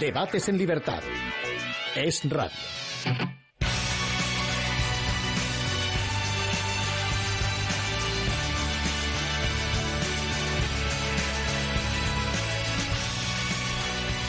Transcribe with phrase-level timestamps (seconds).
[0.00, 1.02] Debates en libertad.
[1.94, 2.50] Es radio.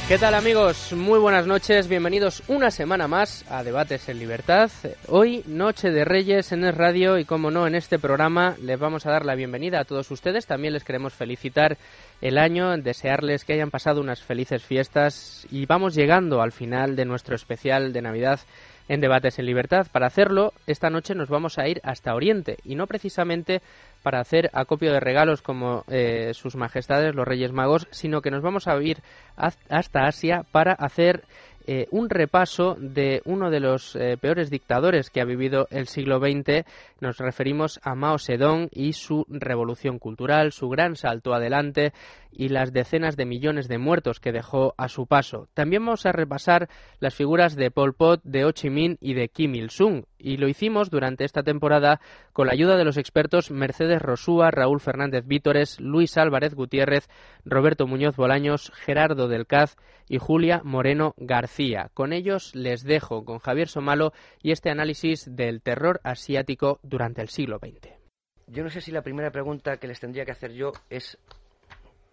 [0.08, 0.94] ¿Qué tal amigos?
[0.94, 4.72] Muy buenas noches, bienvenidos una semana más a Debates en Libertad.
[5.10, 9.06] Hoy, Noche de Reyes en el radio y como no, en este programa les vamos
[9.06, 10.46] a dar la bienvenida a todos ustedes.
[10.46, 11.78] También les queremos felicitar
[12.22, 17.06] el año, desearles que hayan pasado unas felices fiestas y vamos llegando al final de
[17.06, 18.40] nuestro especial de Navidad
[18.88, 19.88] en Debates en Libertad.
[19.92, 23.62] Para hacerlo, esta noche nos vamos a ir hasta Oriente y no precisamente
[24.02, 28.42] para hacer acopio de regalos como eh, sus majestades los Reyes Magos, sino que nos
[28.42, 29.00] vamos a ir
[29.36, 31.24] hasta Asia para hacer
[31.68, 36.20] eh, un repaso de uno de los eh, peores dictadores que ha vivido el siglo
[36.20, 36.66] XX.
[37.02, 41.92] Nos referimos a Mao Zedong y su revolución cultural, su gran salto adelante
[42.38, 45.50] y las decenas de millones de muertos que dejó a su paso.
[45.56, 49.28] También vamos a repasar las figuras de Pol Pot, de Ho Chi Minh y de
[49.28, 52.00] Kim Il-sung, y lo hicimos durante esta temporada
[52.34, 57.10] con la ayuda de los expertos Mercedes Rosúa, Raúl Fernández Vítores, Luis Álvarez Gutiérrez,
[57.44, 59.76] Roberto Muñoz Bolaños, Gerardo del Caz
[60.08, 61.90] y Julia Moreno García.
[61.96, 67.30] Con ellos les dejo con Javier Somalo y este análisis del terror asiático durante el
[67.30, 67.98] siglo XX.
[68.46, 71.18] Yo no sé si la primera pregunta que les tendría que hacer yo es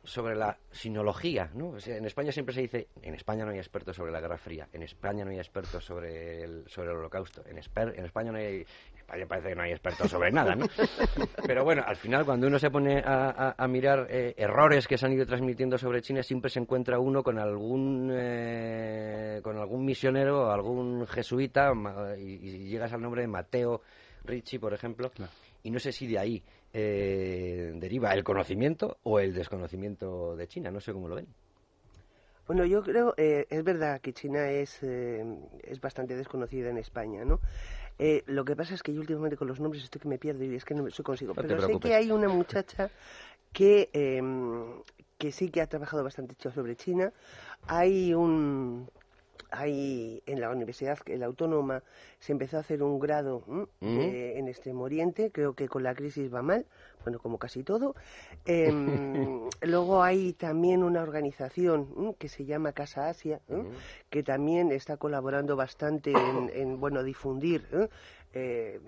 [0.04, 1.74] sobre la sinología, ¿no?
[1.84, 4.82] en España siempre se dice, en España no hay expertos sobre la Guerra Fría, en
[4.82, 8.98] España no hay expertos sobre el, sobre el Holocausto, en, en España no hay, en
[8.98, 10.66] España parece que no hay expertos sobre nada, ¿no?
[11.46, 15.12] Pero bueno, al final cuando uno se pone a, mirar eh, errores que se han
[15.12, 21.06] ido transmitiendo sobre China, siempre se encuentra uno con algún, eh, con algún misionero, algún
[21.06, 21.72] jesuita,
[22.18, 23.80] y, llegas al nombre de Mateo
[24.24, 25.10] Ricci, por ejemplo,
[25.62, 26.42] y no sé si de ahí
[26.76, 30.72] eh, deriva el conocimiento o el desconocimiento de China.
[30.72, 31.28] No sé cómo lo ven.
[32.48, 35.24] Bueno, yo creo, eh, es verdad que China es, eh,
[35.62, 37.40] es bastante desconocida en España, ¿no?
[38.26, 40.52] lo que pasa es que yo últimamente con los nombres estoy que me pierdo y
[40.56, 41.32] es que no me soy consigo.
[41.32, 42.90] Pero sé que hay una muchacha
[43.52, 44.82] que, em,
[45.16, 47.12] que sí que ha trabajado bastante sobre China.
[47.68, 48.90] Hay un
[49.50, 51.82] hay en la universidad, la autónoma,
[52.18, 53.44] se empezó a hacer un grado
[53.80, 56.66] en Extremo Oriente, creo que con la crisis va mal,
[57.04, 57.94] bueno, como casi todo.
[58.44, 63.40] Em, luego hay también una organización que se llama Casa Asia,
[64.10, 67.88] que también está colaborando bastante en, en bueno, difundir
[68.34, 68.80] eh,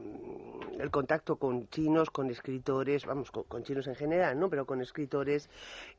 [0.78, 4.50] el contacto con chinos, con escritores, vamos, con, chinos en general, ¿no?
[4.50, 5.48] Pero con escritores.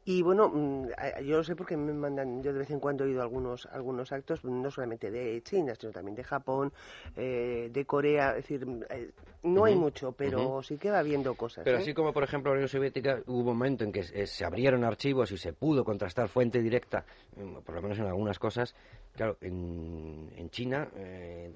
[0.06, 0.90] Y bueno, mm,
[1.24, 3.66] yo lo sé porque me mandan, yo de vez en cuando he ido a algunos,
[3.68, 6.72] algunos actos, no solamente de China, sino también de Japón,
[7.16, 9.12] eh, de Corea, es decir, eh,
[9.44, 11.64] no hay mucho, pero sí que va habiendo cosas.
[11.64, 14.84] Pero así como, por ejemplo, la Unión Soviética hubo un momento en que se abrieron
[14.84, 18.76] archivos y se pudo contrastar fuente directa, mm, por lo menos en algunas cosas,
[19.16, 20.90] claro, en, en China,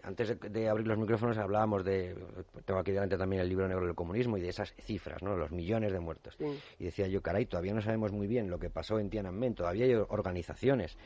[0.04, 2.16] antes de abrir los micrófonos hablábamos de,
[2.66, 5.36] tengo aquí delante también el libro negro del comunismo y de esas cifras, ¿no?
[5.36, 6.38] Los millones de muertos.
[6.80, 9.86] Y decía yo, caray, todavía no sabemos muy bien lo que pasó en Tiananmen, todavía
[9.86, 10.98] hay organizaciones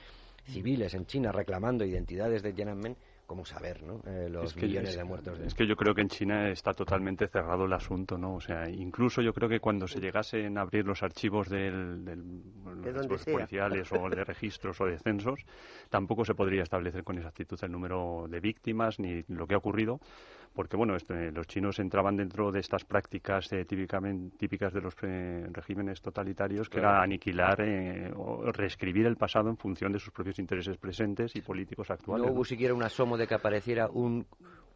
[0.45, 4.01] civiles en China reclamando identidades de Tiananmen cómo saber ¿no?
[4.05, 5.39] Eh, los millones de muertos.
[5.39, 8.35] Es que yo creo que en China está totalmente cerrado el asunto, ¿no?
[8.35, 12.05] O sea, incluso yo creo que cuando se llegasen a abrir los archivos del,
[13.07, 15.39] los policiales o de registros o de censos,
[15.89, 19.99] tampoco se podría establecer con exactitud el número de víctimas ni lo que ha ocurrido,
[20.55, 24.95] porque bueno, este, los chinos entraban dentro de estas prácticas eh, típicamente, típicas de los
[25.03, 30.11] eh, regímenes totalitarios, que era aniquilar eh, o reescribir el pasado en función de sus
[30.11, 32.25] propios intereses presentes y políticos actuales.
[32.25, 34.25] No hubo siquiera un asomo de que apareciera un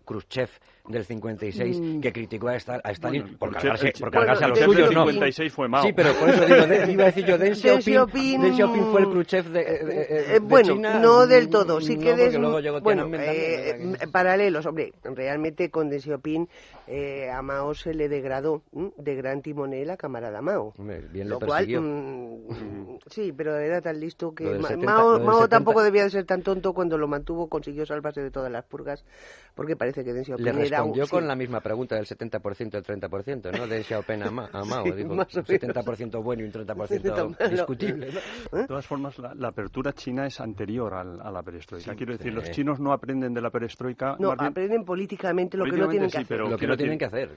[0.09, 0.49] Khrushchev
[0.89, 2.01] del 56 mm.
[2.01, 4.91] que criticó a, Stalin por cargarse, por cargarse a los suyos.
[4.91, 5.05] No.
[5.05, 5.83] 56 fue Mao.
[5.83, 9.01] Sí, pero por eso digo, de, iba a decir yo, Deng Xiaoping, Deng Xiaoping fue
[9.01, 11.79] el Khrushchev de, de, eh, Bueno, no del todo.
[11.79, 12.35] Sí que des,
[12.81, 14.65] bueno, eh, paralelos.
[14.65, 16.50] Hombre, realmente con Deng Xiaoping
[16.88, 20.73] eh, a Mao se le degradó de gran timonel a camarada Mao.
[21.12, 26.09] bien lo cual, mm, sí, pero era tan listo que Mao, Mao tampoco debía de
[26.09, 29.05] ser tan tonto cuando lo mantuvo, consiguió salvarse de todas las purgas,
[29.53, 33.68] porque parece le respondió con la misma pregunta del 70% del 30%, ¿no?
[33.68, 34.84] De Xiaoping a, Mao.
[34.96, 38.07] digo, un 70% bueno y un 30% discutible.
[38.51, 41.96] De todas formas, la, apertura china es anterior a la perestroika.
[41.96, 44.16] quiero decir, los chinos no aprenden de la perestroika.
[44.19, 46.28] No, aprenden políticamente lo que no tienen que hacer.
[46.28, 47.31] Pero lo que no tienen que hacer,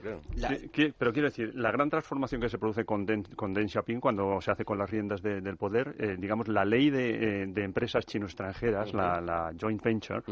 [0.99, 4.41] pero quiero decir, la gran transformación que se produce con Deng, con Deng Xiaoping cuando
[4.41, 8.93] se hace con las riendas del poder, eh, digamos, la ley de, eh, empresas chino-extranjeras,
[8.93, 10.23] la, joint venture,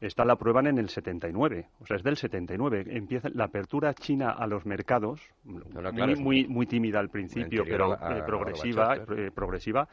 [0.00, 2.84] está la prueban en el 79 79, o sea, es del 79.
[2.88, 8.96] Empieza la apertura china a los mercados, muy, muy, tímida al principio, pero eh, progresiva,
[8.96, 9.88] eh, progresiva,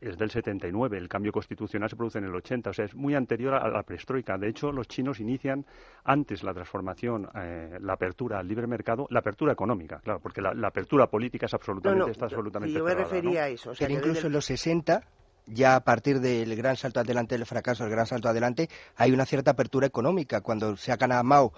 [0.00, 0.98] es del 79.
[0.98, 3.82] El cambio constitucional se produce en el 80, o sea, es muy anterior a la
[3.82, 4.36] prehistórica.
[4.38, 5.64] De hecho, los chinos inician
[6.04, 10.50] antes la transformación, eh, la apertura al libre mercado, la apertura económica, claro, porque la,
[10.66, 13.70] apertura política es absolutamente, está absolutamente yo me refería a eso.
[13.70, 15.02] O sea, incluso en los 60
[15.46, 19.26] ya a partir del gran salto adelante, del fracaso del gran salto adelante, hay una
[19.26, 20.40] cierta apertura económica.
[20.40, 21.52] Cuando sacan a Mao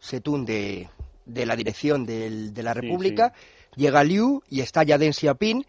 [0.00, 0.88] Zedong de,
[1.26, 3.32] de la dirección de la República,
[3.76, 5.66] llega Liu y está ya Deng Xiaoping.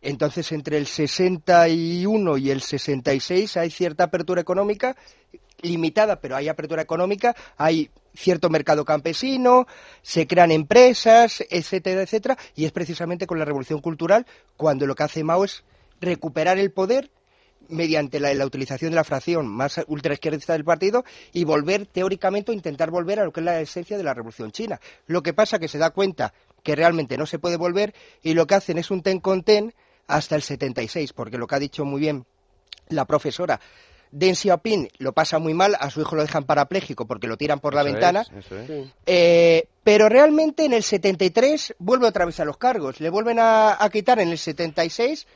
[0.00, 4.96] Entonces, entre el 61 y el 66 hay cierta apertura económica,
[5.60, 9.66] limitada, pero hay apertura económica, hay cierto mercado campesino,
[10.02, 14.26] se crean empresas, etcétera, etcétera, y es precisamente con la revolución cultural
[14.56, 15.62] cuando lo que hace Mao es
[16.02, 17.10] recuperar el poder
[17.68, 22.90] mediante la, utilización de la fracción más ultraizquierdista del partido y volver teóricamente o intentar
[22.90, 24.80] volver a lo que es la esencia de la revolución china.
[25.06, 28.46] Lo que pasa que se da cuenta que realmente no se puede volver y lo
[28.46, 29.72] que hacen es un ten con ten
[30.08, 32.26] hasta el 76, porque lo que ha dicho muy bien
[32.88, 33.60] la profesora
[34.12, 37.60] Deng Xiaoping lo pasa muy mal, a su hijo lo dejan parapléjico porque lo tiran
[37.60, 38.24] por la ventana.
[39.06, 43.00] Eh, pero realmente en el 73 vuelve otra vez a los cargos.
[43.00, 45.26] Le vuelven a, quitar en el 76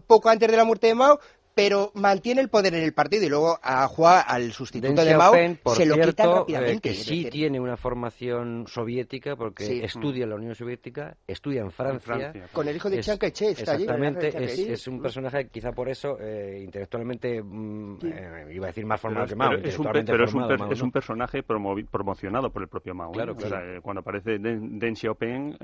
[0.00, 1.20] poco antes de la muerte de Mao,
[1.60, 5.34] pero mantiene el poder en el partido y luego a Hua, al sustituto de Mao,
[5.74, 6.80] se lo quita eh, rápidamente.
[6.80, 12.32] que sí tiene una formación soviética porque estudia en la Unión Soviética, estudia en Francia.
[12.52, 16.62] Con el hijo de Chiang Kai-shek está Exactamente, es, un personaje quizá por eso eh,
[16.64, 19.52] intelectualmente, mm, eh, iba a decir más formado que Mao.
[19.52, 20.24] Es un, pero
[20.72, 23.12] es un, personaje promocionado por el propio Mao.
[23.12, 23.36] Claro,
[23.82, 25.58] cuando aparece Deng, Xiaoping,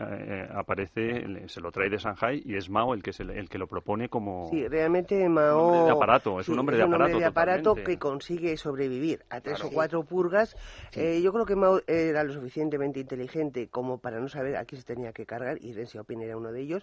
[0.54, 4.08] aparece, se lo trae de Shanghai y es Mao el que, el que lo propone
[4.08, 4.50] como...
[4.50, 7.19] Sí, realmente Mao de aparato, es un hombre de aparato.
[7.19, 10.56] de aparato que consigue sobrevivir a tres o cuatro purgas.
[10.93, 14.81] Eh, yo creo que Mao era lo suficientemente inteligente como para no saber a quién
[14.81, 16.83] se tenía que cargar, y Deng Xiaoping era uno de ellos.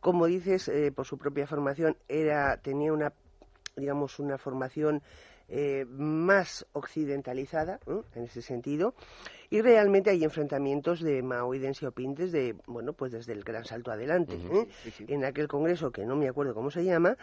[0.00, 3.12] Como dices, eh, por su propia formación, era tenía una,
[3.76, 5.02] digamos, una formación
[5.48, 7.80] eh, más occidentalizada
[8.14, 8.94] en ese sentido
[9.52, 13.66] y realmente hay enfrentamientos de Mao y Deng Xiaoping desde, bueno, pues desde el gran
[13.66, 14.34] salto adelante.
[14.50, 14.66] ¿eh?
[15.08, 17.18] En aquel congreso, que no me acuerdo cómo se llama,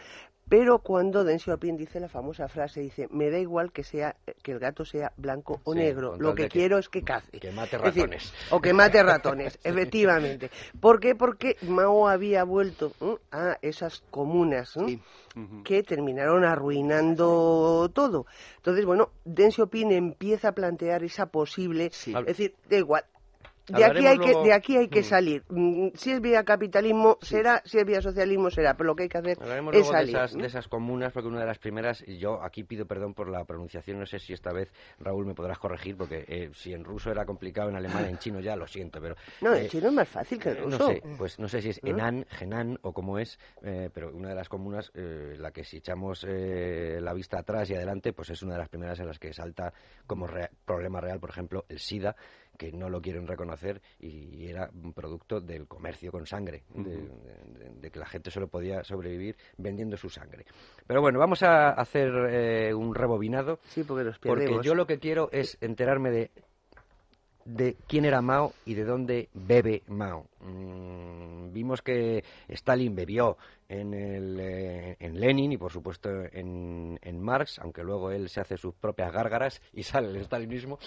[0.48, 4.50] pero cuando Deng Xiaoping dice la famosa frase, dice, me da igual que sea que
[4.52, 7.38] el gato sea blanco o negro, lo que, quiero es que cace.
[7.38, 8.32] Que mate ratones.
[8.50, 10.50] o que mate ratones, efectivamente.
[10.80, 11.14] ¿Por qué?
[11.14, 12.92] Porque Mao había vuelto
[13.30, 14.76] a esas comunas
[15.64, 18.26] que terminaron arruinando todo.
[18.56, 23.04] Entonces, bueno, Deng Xiaoping empieza a plantear esa posible es decir, da igual,
[23.70, 25.04] de aquí, hay que, de aquí hay que mm.
[25.04, 25.44] salir.
[25.48, 27.62] Mm, si es vía capitalismo, será.
[27.64, 28.76] Si es vía socialismo, será.
[28.76, 29.38] Pero lo que hay que hacer
[29.72, 30.16] es salir.
[30.16, 33.14] De esas, de esas comunas, porque una de las primeras, y yo aquí pido perdón
[33.14, 36.72] por la pronunciación, no sé si esta vez, Raúl, me podrás corregir, porque eh, si
[36.72, 39.14] en ruso era complicado, en alemán, en chino ya, lo siento, pero...
[39.40, 40.78] No, en eh, chino es más fácil que en ruso.
[40.78, 44.30] No sé, pues no sé si es Enan, Genan o cómo es, eh, pero una
[44.30, 48.54] de las comunas, la que si echamos la vista atrás y adelante, pues es una
[48.54, 49.72] de las primeras en las que salta
[50.06, 50.26] como
[50.64, 52.16] problema real, por ejemplo, el SIDA,
[52.60, 57.98] que no lo quieren reconocer y era un producto del comercio con sangre, de, que
[57.98, 60.44] la gente solo podía sobrevivir vendiendo su sangre.
[60.86, 63.60] Pero bueno, vamos a hacer eh, un rebobinado.
[63.64, 66.30] Sí, porque los Porque yo lo que quiero es enterarme de
[67.46, 70.26] de quién era Mao y de dónde bebe Mao.
[70.40, 73.38] Mm, vimos que Stalin bebió
[73.70, 78.42] en, el, eh, en Lenin y por supuesto en, en Marx, aunque luego él se
[78.42, 80.78] hace sus propias gárgaras y sale el stalinismo.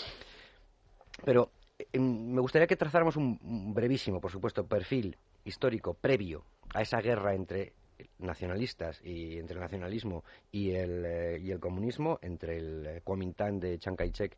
[1.25, 1.49] Pero
[1.93, 7.73] me gustaría que trazáramos un brevísimo, por supuesto, perfil histórico previo a esa guerra entre
[8.19, 13.59] nacionalistas y entre el nacionalismo y el, eh, y el comunismo, entre el eh, Kuomintang
[13.59, 14.35] de Chiang Kai-shek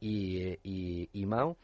[0.00, 0.58] y,
[1.12, 1.56] y, Mao,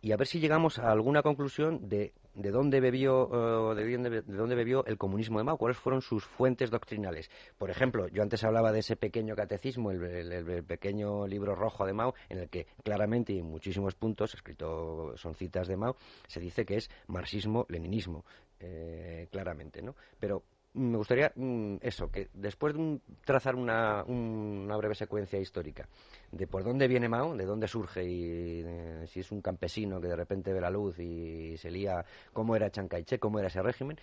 [0.00, 4.84] y a ver si llegamos a alguna conclusión de de dónde bebió de, dónde, bebió
[4.86, 7.30] el comunismo de Mao, cuáles fueron sus fuentes doctrinales.
[7.58, 12.14] Por ejemplo, yo antes hablaba de ese pequeño catecismo, el, pequeño libro rojo de Mao,
[12.28, 16.64] en el que claramente y en muchísimos puntos, escrito son citas de Mao, se dice
[16.64, 18.24] que es marxismo-leninismo,
[18.60, 19.94] eh, claramente, ¿no?
[20.18, 20.42] Pero
[20.74, 25.88] me gustaría mm, eso, que después de trazar una, una, breve secuencia histórica
[26.30, 28.64] de por dónde viene Mao, de dónde surge y
[29.06, 32.70] si es un campesino que de repente ve la luz y se lía cómo era
[32.70, 33.98] Chiang Kai-shek, cómo era ese régimen,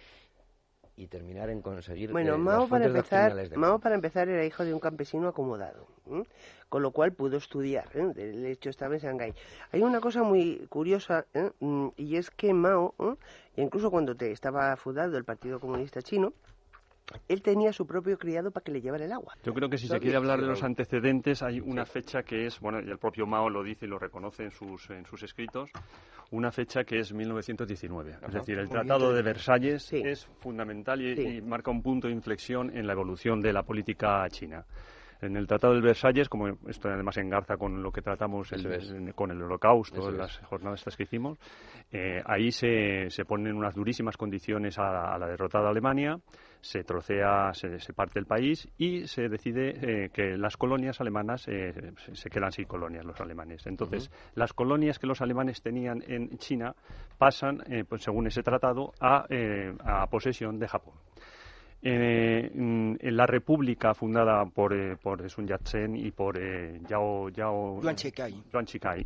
[0.97, 4.73] y terminar en conseguir bueno eh, Mao para empezar Mao para empezar era hijo de
[4.73, 5.87] un campesino acomodado
[6.69, 8.07] con lo cual pudo estudiar ¿eh?
[8.15, 9.33] de hecho estaba en Shanghái
[9.71, 11.51] hay una cosa muy curiosa ¿eh?
[11.59, 12.95] mm, y es que Mao
[13.55, 16.33] incluso cuando te estaba fundado el Partido Comunista Chino
[17.27, 19.35] él tenía su propio criado para que le llevara el agua.
[19.43, 22.59] Yo creo que si se quiere hablar de los antecedentes, hay una fecha que es,
[22.59, 25.69] bueno, y el propio Mao lo dice y lo reconoce en sus, en sus escritos,
[26.31, 28.17] una fecha que es 1919.
[28.27, 32.85] Es decir, el Tratado de Versalles es fundamental y marca un punto de inflexión en
[32.85, 34.65] la evolución de la política china.
[35.21, 38.51] En el Tratado del Versalles, como esto además engarza con lo que tratamos
[39.15, 41.39] con el Holocausto, en las jornadas estas que hicimos,
[41.91, 46.19] eh, ahí se, se, ponen unas durísimas condiciones a, la derrotada Alemania,
[46.61, 51.93] se trocea, se, parte el país y se decide eh, que las colonias alemanas eh,
[52.13, 53.65] se, quedan sin colonias los alemanes.
[53.65, 56.75] Entonces, las colonias que los alemanes tenían en China
[57.17, 59.25] pasan, pues, según ese tratado, a,
[59.83, 60.93] a posesión de Japón.
[61.81, 67.79] Eh, en la República fundada por, eh, por Sun Yat-sen y por eh, Yao, Yao
[68.51, 69.05] Yuan Shikai,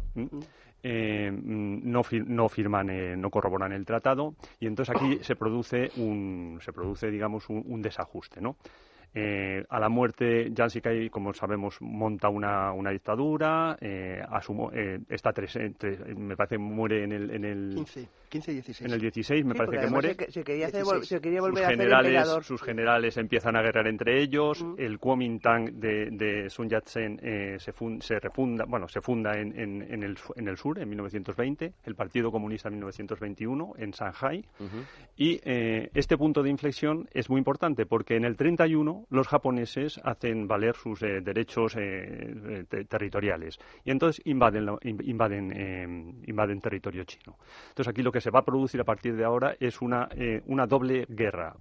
[0.84, 6.72] eh, no, no firman, no corroboran el tratado y entonces aquí se produce un, se
[6.72, 8.56] produce digamos un, un desajuste, ¿no?
[9.13, 15.00] Eh, a la muerte, Jan Sikai, como sabemos, monta una, una dictadura, eh, asumo, eh,
[15.10, 15.58] está tres,
[16.15, 18.82] me parece que muere en el, en el 15, 15 16.
[18.88, 20.15] En el 16 me parece que muere.
[20.30, 24.65] Se, quería, se quería volver sus a generales, Sus generales empiezan a guerrear entre ellos,
[24.77, 29.82] el Kuomintang de, de Sun Yat-sen eh, se, se refunda, bueno, se funda en, en,
[29.82, 34.46] en, el, en el sur en 1920, el Partido Comunista en 1921 en Shanghai,
[35.18, 40.00] y eh, este punto de inflexión es muy importante porque en el 31 los japoneses
[40.03, 47.38] hacen valer sus eh, derechos eh, territoriales y entonces invaden, invaden, eh, invaden territorio chino.
[47.70, 50.10] Entonces aquí lo que se va a producir a partir de ahora es una,
[50.46, 51.55] una doble guerra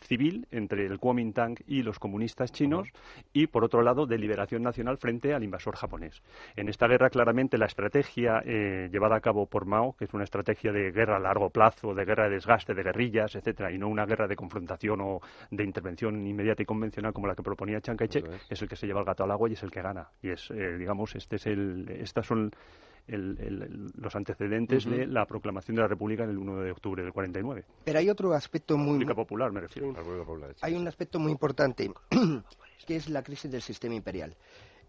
[0.00, 2.88] civil entre el Kuomintang y los comunistas chinos
[3.32, 6.22] y por otro lado de liberación nacional frente al invasor japonés.
[6.56, 10.72] En esta guerra claramente la estrategia llevada a cabo por Mao, que es una estrategia
[10.72, 14.06] de guerra a largo plazo, de guerra de desgaste, de guerrillas, etcétera, y no una
[14.06, 18.26] guerra de confrontación o de intervención inmediata y convencional como la que proponía Chiang Kai-shek,
[18.48, 20.10] es el que se lleva el gato al agua y es el que gana.
[20.22, 22.50] Y es, eh, digamos, este es el, estas son
[23.06, 27.64] los antecedentes de la proclamación de la República en el 1 de octubre del 49.
[27.84, 28.92] Pero hay otro aspecto muy...
[28.92, 29.94] República Popular, me refiero.
[30.62, 31.90] hay un aspecto muy importante,
[32.86, 34.34] que es la crisis del sistema imperial.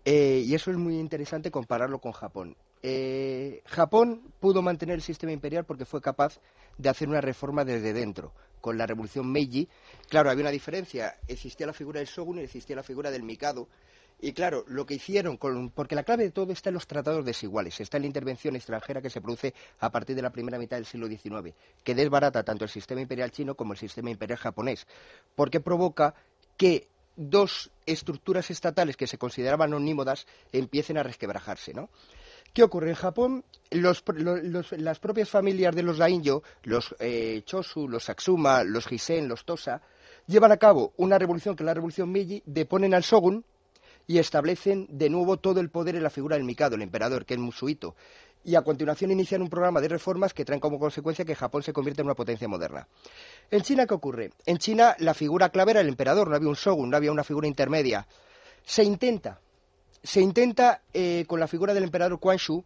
[0.05, 2.55] Eh, y eso es muy interesante compararlo con Japón.
[2.81, 6.39] Eh, Japón pudo mantener el sistema imperial porque fue capaz
[6.77, 8.33] de hacer una reforma desde dentro
[8.65, 9.69] con la revolución Meiji,
[10.09, 11.19] claro, había una diferencia.
[11.27, 13.67] Existía la figura del shogun y existía la figura del mikado.
[14.19, 17.79] Y claro, lo que hicieron, porque la clave de todo está en los tratados desiguales,
[17.79, 20.87] está en la intervención extranjera que se produce a partir de la primera mitad del
[20.87, 21.53] siglo XIX,
[21.83, 24.87] que desbarata tanto el sistema imperial chino como el sistema imperial japonés,
[25.35, 26.15] porque provoca
[26.57, 31.89] que dos estructuras estatales que se consideraban onímodas empiecen a resquebrajarse, ¿no?
[32.55, 32.87] ¿Qué ocurre?
[32.87, 39.27] En Japón, las propias familias de los daimyo, los eh, Chosu, los Satsuma, los Hisen,
[39.27, 39.81] los Tosa,
[40.25, 43.43] llevan a cabo una revolución que es la revolución Meiji, deponen al shogun
[44.07, 47.33] y establecen de nuevo todo el poder en la figura del Mikado, el emperador, que
[47.33, 47.97] es Musuhito.
[48.45, 51.73] Y a continuación inician un programa de reformas que traen como consecuencia que Japón se
[51.73, 52.87] convierta en una potencia moderna.
[53.51, 54.31] En China, ¿qué ocurre?
[54.45, 57.25] En China la figura clave era el emperador, no había un shogun, no había una
[57.25, 58.07] figura intermedia.
[58.63, 59.41] Se intenta
[60.05, 62.63] se intenta eh, con la figura del emperador Quan Shu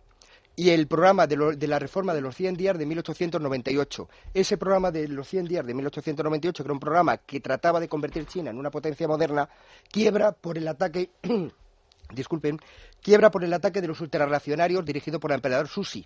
[0.56, 4.10] y el programa de, la reforma de los 100 días de 1898.
[4.34, 7.88] Ese programa de los 100 días de 1898, que era un programa que trataba de
[7.88, 9.48] convertir China en una potencia moderna,
[9.90, 11.12] quiebra por el ataque,
[12.14, 12.60] disculpen,
[13.02, 16.06] quiebra por el ataque de los ultrarreaccionarios dirigido por el emperador Susi.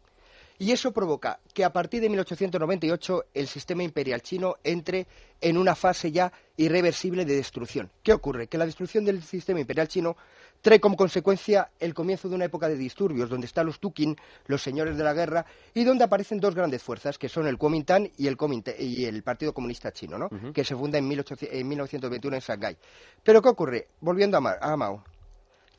[0.64, 5.08] Y eso provoca que a partir de 1898 el sistema imperial chino entre
[5.42, 7.92] en una fase ya irreversible de destrucción.
[8.02, 8.48] ¿Qué ocurre?
[8.48, 10.16] Que la destrucción del sistema imperial chino
[10.62, 14.16] trae como consecuencia el comienzo de una época de disturbios, donde están los Tukin,
[14.46, 18.10] los señores de la guerra, y donde aparecen dos grandes fuerzas, que son el Kuomintang
[18.16, 18.38] y el,
[18.80, 20.30] y el Partido Comunista Chino, ¿no?
[20.54, 22.78] que se funda en, 1921 en Shanghái.
[23.22, 23.88] Pero ¿qué ocurre?
[24.00, 25.04] Volviendo a, Mao.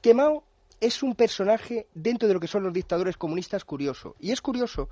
[0.03, 0.45] Que Mao
[0.81, 4.17] es un personaje dentro de lo que son los dictadores comunistas curioso.
[4.21, 4.89] Y es curioso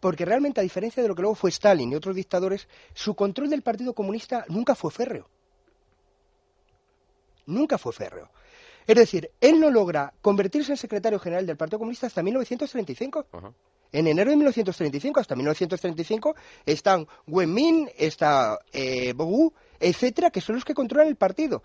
[0.00, 3.48] porque realmente, a diferencia de lo que luego fue Stalin y otros dictadores, su control
[3.50, 5.28] del Partido Comunista nunca fue férreo.
[7.46, 8.28] Nunca fue férreo.
[8.84, 13.26] Es decir, él no logra convertirse en secretario general del Partido Comunista hasta 1935.
[13.92, 16.34] En enero de 1935, hasta 1935,
[16.66, 21.62] están Wen está eh, Bogu, etcétera, que son los que controlan el partido.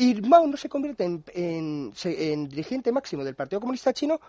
[0.00, 4.20] Y Mao no se convierte en, dirigente máximo del Partido Comunista Chino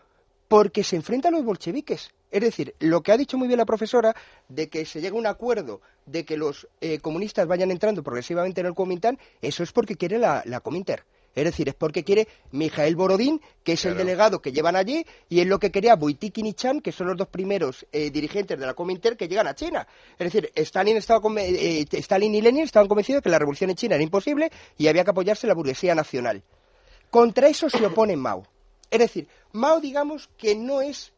[0.47, 2.09] porque se enfrenta a los bolcheviques.
[2.31, 4.15] Es decir, lo que ha dicho muy bien la profesora
[4.47, 8.61] de que se llega a un acuerdo de que los eh, comunistas vayan entrando progresivamente
[8.61, 11.03] en el Kuomintang, eso es porque quiere la, la Cominter
[11.36, 15.39] Es decir, es porque quiere Mijael Borodín, que es el delegado que llevan allí, y
[15.39, 18.65] es lo que quería Boitiki y Chan, que son los dos primeros eh, dirigentes de
[18.65, 19.88] la Cominter que llegan a China.
[20.17, 23.95] Es decir, Stalin, estaba eh, Stalin y Lenin estaban convencidos que la revolución en China
[23.95, 26.43] era imposible y había que apoyarse la burguesía nacional.
[27.09, 28.45] Contra eso se opone Mao.
[28.89, 31.13] Es decir, Mao, digamos que no es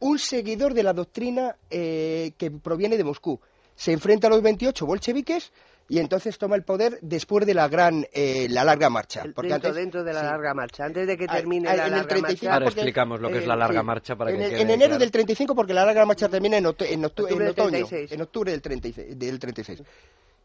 [0.00, 3.40] un seguidor de la doctrina eh, que proviene de Moscú.
[3.76, 5.52] Se enfrenta a los 28 bolcheviques
[5.88, 9.22] y entonces toma el poder después de la gran eh, la larga marcha.
[9.34, 12.54] porque dentro, dentro de la larga marcha, antes de que termine la larga marcha.
[12.54, 15.10] Ahora explicamos lo que es la larga marcha para en que el, En enero del
[15.10, 19.38] 35 porque la larga marcha termina en, octubre, en, otoño, en octubre del 36, del
[19.38, 19.82] 36.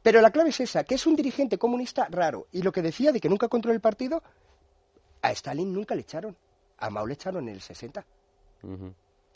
[0.01, 2.48] Pero la clave es esa, que es un dirigente comunista raro.
[2.51, 4.22] Y lo que decía de que nunca controló el partido,
[5.22, 6.36] a Stalin nunca le echaron.
[6.77, 8.05] A Mao le echaron en el 60.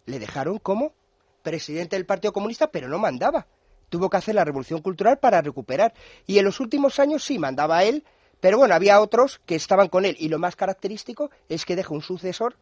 [0.05, 0.93] Le dejaron como
[1.41, 3.45] presidente del Partido Comunista, pero no mandaba
[3.89, 5.93] tuvo que hacer la revolución cultural para recuperar.
[6.25, 8.03] Y en los últimos años sí mandaba él,
[8.39, 10.15] pero bueno, había otros que estaban con él.
[10.19, 12.55] Y lo más característico es que deja un sucesor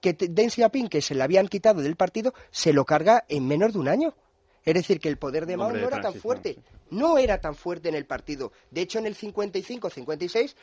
[0.00, 3.74] que Deng Xiaoping, que se le habían quitado del partido, se lo carga en menos
[3.74, 4.14] de un año.
[4.64, 6.58] Es decir, que el poder de Mao no era tan fuerte.
[6.90, 8.52] No era tan fuerte en el partido.
[8.70, 10.54] De hecho, en el 55-56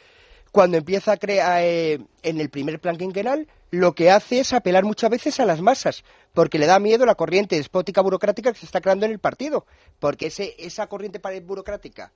[0.51, 4.84] cuando empieza a crear eh, en el primer plan quinquenal, lo que hace es apelar
[4.84, 8.66] muchas veces a las masas, porque le da miedo la corriente despótica burocrática que se
[8.66, 9.66] está creando en el partido,
[10.00, 12.12] porque ese, esa corriente burocrática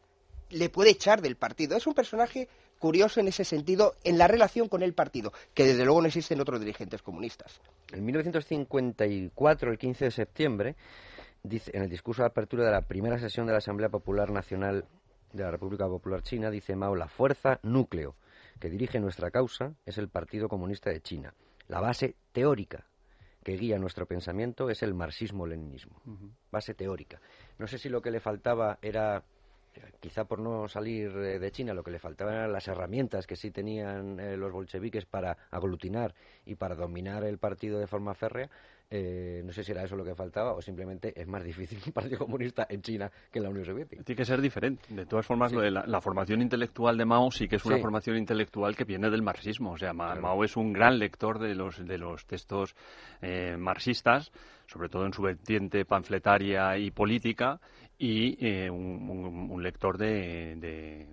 [0.50, 1.77] le puede echar del partido.
[1.77, 2.47] Es un personaje
[2.79, 6.41] curioso en ese sentido, en la relación con el partido, que desde luego no existen
[6.41, 7.59] otros dirigentes comunistas.
[7.91, 10.75] En 1954, el 15 de septiembre,
[11.43, 14.85] dice, en el discurso de apertura de la primera sesión de la Asamblea Popular Nacional
[15.31, 18.15] de la República Popular China, dice Mao, la fuerza núcleo
[18.60, 21.34] que dirige nuestra causa es el Partido Comunista de China.
[21.67, 22.88] La base teórica
[23.43, 26.01] que guía nuestro pensamiento es el marxismo-leninismo.
[26.51, 27.20] Base teórica.
[27.58, 29.24] No sé si lo que le faltaba era,
[30.00, 33.50] quizá por no salir de China, lo que le faltaban eran las herramientas que sí
[33.50, 36.13] tenían eh, los bolcheviques para aglutinar
[36.46, 38.50] y para dominar el partido de forma férrea,
[38.93, 41.93] eh, no sé si era eso lo que faltaba o simplemente es más difícil un
[41.93, 44.03] partido comunista en China que en la Unión Soviética.
[44.03, 44.83] Tiene que ser diferente.
[44.93, 48.83] De todas formas, la, formación intelectual de Mao sí que es una formación intelectual que
[48.83, 49.71] viene del marxismo.
[49.71, 52.75] O sea, Mao es un gran lector de los, de los textos
[53.21, 54.31] eh, marxistas,
[54.68, 57.61] sobre todo en su vertiente panfletaria y política,
[58.01, 61.05] y eh, un, lector de,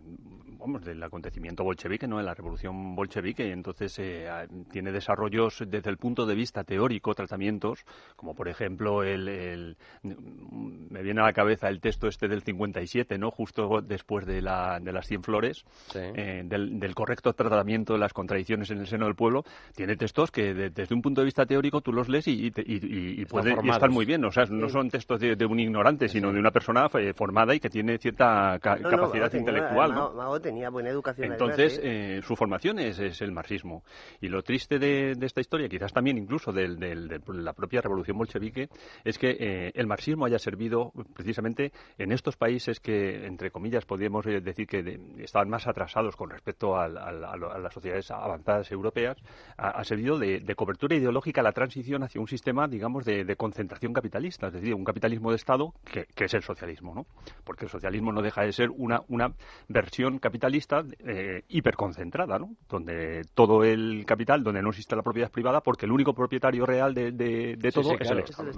[0.59, 2.17] vamos, del acontecimiento bolchevique, ¿no?
[2.17, 4.27] de la revolución bolchevique, y entonces eh,
[4.71, 7.85] tiene desarrollos desde el punto de vista teórico, tratamientos,
[8.17, 13.31] como por ejemplo el, me viene a la cabeza el texto este del 57, ¿no?
[13.31, 18.71] justo después de, la, de las 100 flores, eh, del, correcto tratamiento de las contradicciones
[18.71, 19.45] en el seno del pueblo,
[19.77, 23.69] tiene textos que desde un punto de vista teórico tú los lees y, y, pueden
[23.69, 26.78] estar muy bien, o sea, no son textos de, un ignorante, sino de una persona
[26.87, 29.95] eh, formada y que tiene cierta capacidad intelectual.
[29.95, 30.41] ¿no?
[30.41, 31.33] tenía buena educación.
[31.33, 32.21] Entonces, ¿eh?
[32.23, 33.83] su formación es, el marxismo.
[34.21, 38.69] Y lo triste de, esta historia, quizás también incluso de, la propia revolución bolchevique,
[39.05, 44.27] es que eh, el marxismo haya servido precisamente en estos países que, entre comillas, podríamos
[44.27, 49.17] eh, decir que estaban más atrasados con respecto a, las sociedades avanzadas europeas,
[49.57, 54.49] ha, servido de, cobertura ideológica a la transición hacia un sistema, digamos, de, concentración capitalista,
[54.49, 57.07] es decir, un capitalismo de Estado que, es el socialismo, ¿no?
[57.45, 59.33] Porque el socialismo no deja de ser una, una
[59.69, 62.55] versión capitalista eh, hiperconcentrada, ¿no?
[62.69, 66.95] Donde todo el capital, donde no existe la propiedad privada, porque el único propietario real
[66.95, 68.51] de, de, todo es el Estado.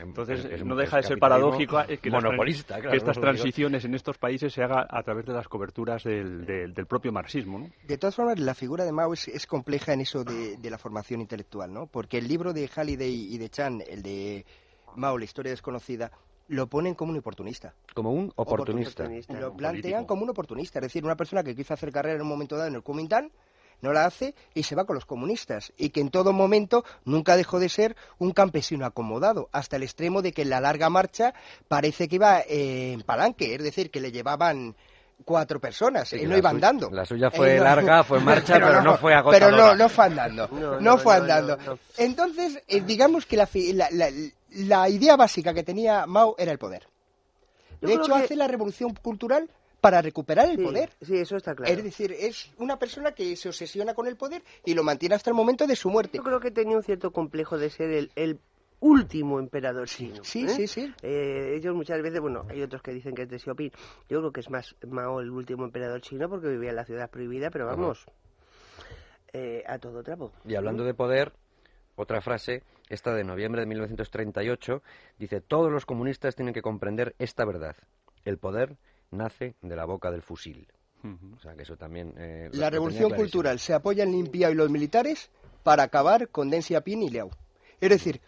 [0.00, 4.62] Entonces, no deja de ser paradójico que, monopolista, que estas transiciones en estos países se
[4.62, 7.58] haga a través de las coberturas del, del, propio marxismo.
[7.58, 7.70] ¿no?
[7.86, 11.20] De todas formas, la figura de Mao es, compleja en eso de, de, la formación
[11.20, 11.86] intelectual, ¿no?
[11.86, 14.44] Porque el libro de Halliday y de Chan, el de
[14.96, 16.10] Mao, la historia desconocida,
[16.50, 17.74] lo ponen como un oportunista.
[17.94, 19.08] Como un oportunista.
[19.28, 22.28] Lo plantean como un oportunista, es decir, una persona que quiso hacer carrera en un
[22.28, 23.30] momento dado en el Kuomintang,
[23.82, 25.72] no la hace y se va con los comunistas.
[25.78, 30.22] Y que en todo momento nunca dejó de ser un campesino acomodado, hasta el extremo
[30.22, 31.34] de que en la larga marcha
[31.68, 34.74] parece que iba eh, en palanque, es decir, que le llevaban
[35.24, 36.90] cuatro personas y no iban andando.
[36.90, 39.46] La suya fue larga, fue en marcha, pero, no, fue agotadora.
[39.46, 40.48] Pero no, no fue andando.
[40.80, 41.58] No, fue andando.
[41.96, 43.48] Entonces, eh, digamos que la,
[43.92, 44.10] la
[44.52, 46.86] idea básica que tenía Mao era el poder.
[47.80, 50.90] de hecho, hace la revolución cultural para recuperar el poder.
[51.00, 51.72] Sí, eso está claro.
[51.72, 55.30] Es decir, es una persona que se obsesiona con el poder y lo mantiene hasta
[55.30, 56.18] el momento de su muerte.
[56.18, 58.40] Yo creo que tenía un cierto complejo de ser el,
[58.82, 60.24] último emperador chino.
[60.24, 60.48] Sí, ¿eh?
[60.48, 60.94] sí, sí.
[61.02, 63.70] Eh, ellos muchas veces, bueno, hay otros que dicen que es de Xiaoping.
[64.08, 67.10] Yo creo que es más Mao el último emperador chino porque vivía en la ciudad
[67.10, 68.06] prohibida, pero vamos,
[69.34, 70.32] eh, a todo trapo.
[70.46, 71.32] Y hablando de poder,
[71.94, 74.82] otra frase, esta de noviembre de 1938,
[75.18, 77.76] dice, todos los comunistas tienen que comprender esta verdad.
[78.24, 78.76] El poder
[79.10, 80.68] nace de la boca del fusil.
[81.02, 82.12] O sea, que eso también...
[82.18, 85.30] Eh, la revolución cultural se apoya en Limpiao y los militares
[85.62, 87.30] para acabar con Deng Xiaoping y Liao.
[87.80, 88.20] Es decir,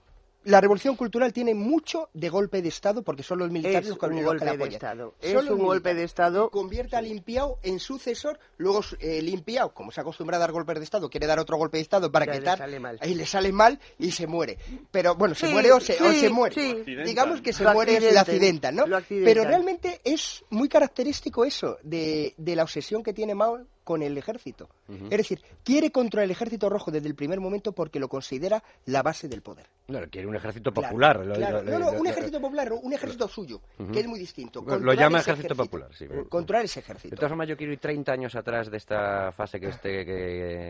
[0.45, 4.07] la revolución cultural tiene mucho de golpe de Estado porque son los militares los que
[4.07, 5.15] un golpe de Estado.
[5.21, 6.51] Es un golpe de Estado.
[6.51, 10.79] Convierte a Limpiao en sucesor, luego eh, Limpiao, como se ha acostumbrado a dar golpes
[10.79, 12.61] de Estado, quiere dar otro golpe de Estado para quitar.
[13.01, 14.59] Ahí le sale mal y se muere.
[14.91, 16.85] Pero bueno, se muere o se, muere.
[17.05, 18.85] Digamos que se muere es la accidenta, ¿no?
[19.09, 24.17] Pero realmente es muy característico eso de, de la obsesión que tiene Mao con el
[24.17, 24.69] ejército.
[24.89, 29.03] Es decir, quiere controlar el ejército rojo desde el primer momento porque lo considera la
[29.03, 29.67] base del poder.
[29.87, 31.25] Claro, quiere un ejército popular.
[31.25, 33.61] no, no, un ejército popular, un ejército suyo,
[33.93, 34.63] que es muy distinto.
[34.63, 36.07] lo llama ejército, popular, sí.
[36.29, 37.11] Controlar ese ejército.
[37.11, 40.05] De todas formas, yo quiero ir 30 años atrás de esta fase que, este,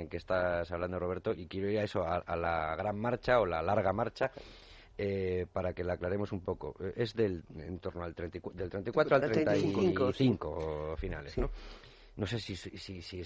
[0.08, 3.62] que, estás hablando, Roberto, y quiero ir a eso, a, la gran marcha o la
[3.62, 4.30] larga marcha.
[4.98, 6.76] Eh, para que la aclaremos un poco.
[6.94, 11.50] Es del en torno al del 34 al 35, finales, ¿no?
[12.16, 13.22] No sé si, si, si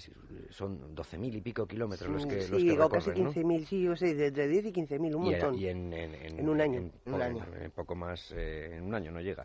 [0.49, 3.95] son 12.000 y pico kilómetros los que, sí, los que o casi 15.000, sí, yo
[3.95, 5.55] sé, de 10 y 15.000, un montón.
[5.55, 6.79] Y en, en, un año.
[7.05, 7.45] En, un año.
[7.75, 9.43] poco más, eh, en un año no llega.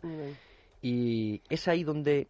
[0.81, 2.27] Y es ahí donde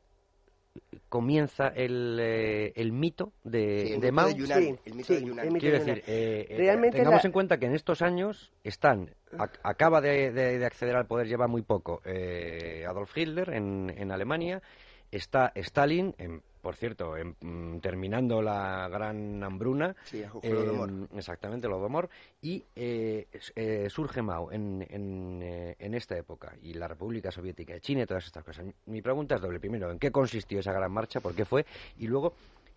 [1.10, 4.30] comienza el, eh, el mito de, de Mao.
[4.30, 5.54] De el mito de Yunnan.
[5.60, 9.12] Quiero decir, eh, eh tengamos en cuenta que en estos años están,
[9.62, 14.62] acaba de, de, acceder al poder, lleva muy poco, eh, Adolf Hitler en, en Alemania,
[15.12, 19.93] está Stalin en por cierto, mm, terminando la gran hambruna.
[20.06, 22.10] Sí, eh, exactamente, el Odomor.
[22.41, 26.56] Y eh, eh, surge Mao en, en, en, esta época.
[26.63, 28.65] Y la República Soviética de China y todas estas cosas.
[28.86, 29.60] Mi pregunta es doble.
[29.60, 31.19] Primero, ¿en qué consistió esa gran marcha?
[31.19, 31.65] ¿Por qué fue?
[31.99, 32.34] Y luego,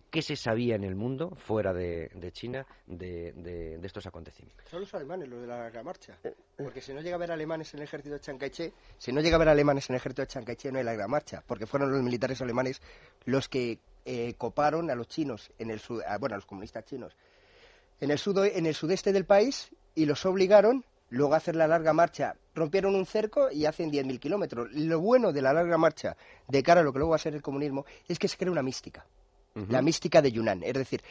[0.09, 4.65] ¿Qué se sabía en el mundo, fuera de, China, de, de, estos acontecimientos?
[4.69, 6.17] Son los alemanes los de la larga marcha.
[6.55, 9.19] Porque si no llega a haber alemanes en el ejército de Chiang Kai-shek, si no
[9.19, 11.43] llega a haber alemanes en el ejército de Chiang Kai-shek, no hay larga marcha.
[11.45, 12.81] Porque fueron los militares alemanes
[13.25, 15.81] los que eh, coparon a los chinos, en el
[16.19, 17.13] bueno, a los comunistas chinos,
[17.99, 18.19] en el,
[18.53, 22.35] en el sudeste del país y los obligaron luego a hacer la larga marcha.
[22.55, 24.71] Rompieron un cerco y hacen 10.000 kilómetros.
[24.71, 26.15] Lo bueno de la larga marcha
[26.47, 28.51] de cara a lo que luego va a ser el comunismo es que se crea
[28.51, 29.05] una mística
[29.69, 30.63] la mística de Yunnan.
[30.63, 31.01] Es decir,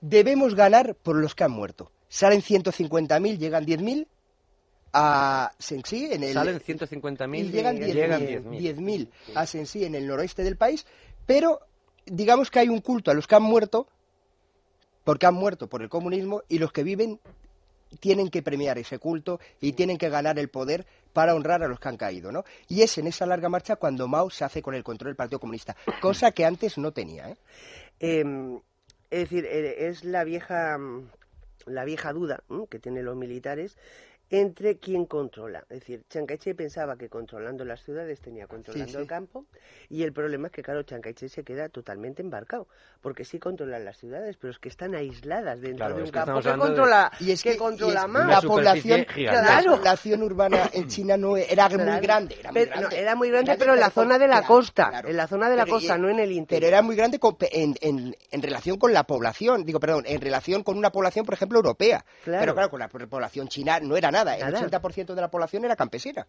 [0.00, 1.90] debemos ganar por los que han muerto.
[2.08, 4.06] Salen 150.000, llegan 10.000
[4.92, 10.56] a Sensi en el salen 150.000 y llegan 10.000 a Sensi en el noroeste del
[10.56, 10.86] país,
[11.26, 11.60] pero
[12.06, 13.88] digamos que hay un culto a los que han muerto
[15.04, 17.20] porque han muerto por el comunismo y los que viven
[18.00, 21.78] tienen que premiar ese culto y tienen que ganar el poder para honrar a los
[21.78, 22.44] que han caído, ¿no?
[22.68, 25.40] Y es en esa larga marcha cuando Mao se hace con el control del Partido
[25.40, 27.36] Comunista, cosa que antes no tenía, ¿eh?
[28.00, 28.60] Em,
[29.10, 30.78] es decir, eh, es la vieja,
[31.66, 33.76] la vieja duda que tienen los militares
[34.30, 35.60] entre quién controla.
[35.70, 39.46] Es decir, Chiang pensaba que controlando las ciudades tenía controlando el campo
[39.88, 42.66] y el problema es que, claro, Chiang se queda totalmente embarcado
[43.00, 46.56] porque sí controlan las ciudades, pero es que están aisladas dentro de un campo que
[46.56, 48.26] controla, y es que, controla más.
[48.28, 52.36] La población, la población urbana en China no era muy grande.
[52.40, 55.26] Era muy grande, era muy grande pero en la zona de la costa, en la
[55.26, 56.60] zona de la costa, no en el interior.
[56.60, 57.20] Pero era muy grande
[57.52, 61.58] en, en, relación con la población, digo, perdón, en relación con una población, por ejemplo,
[61.58, 62.04] europea.
[62.24, 64.15] Pero claro, con la población china no era nada.
[64.22, 66.26] El 80% de la población era campesina.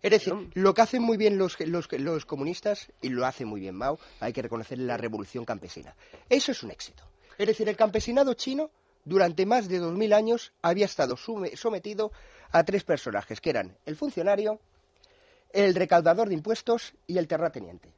[0.00, 3.74] Es decir, lo que hacen muy bien los, los, comunistas, y lo hace muy bien
[3.74, 5.94] Mao, hay que reconocer la revolución campesina.
[6.28, 7.02] Eso es un éxito.
[7.38, 8.70] Es decir, el campesinado chino
[9.04, 12.12] durante más de 2.000 años había estado sometido
[12.52, 14.60] a tres personajes, que eran el funcionario,
[15.52, 17.92] el recaudador de impuestos y el terrateniente.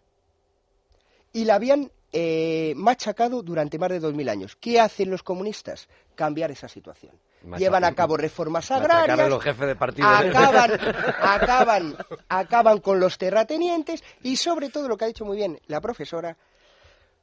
[1.32, 4.56] Y la habían eh, machacado durante más de 2.000 años.
[4.56, 5.88] ¿Qué hacen los comunistas?
[6.14, 7.12] Cambiar esa situación
[7.58, 10.08] llevan a cabo reformas agrarias, los jefes de partido.
[10.08, 10.70] Acaban,
[11.22, 11.96] acaban,
[12.28, 16.36] acaban con los terratenientes y sobre todo lo que ha dicho muy bien la profesora,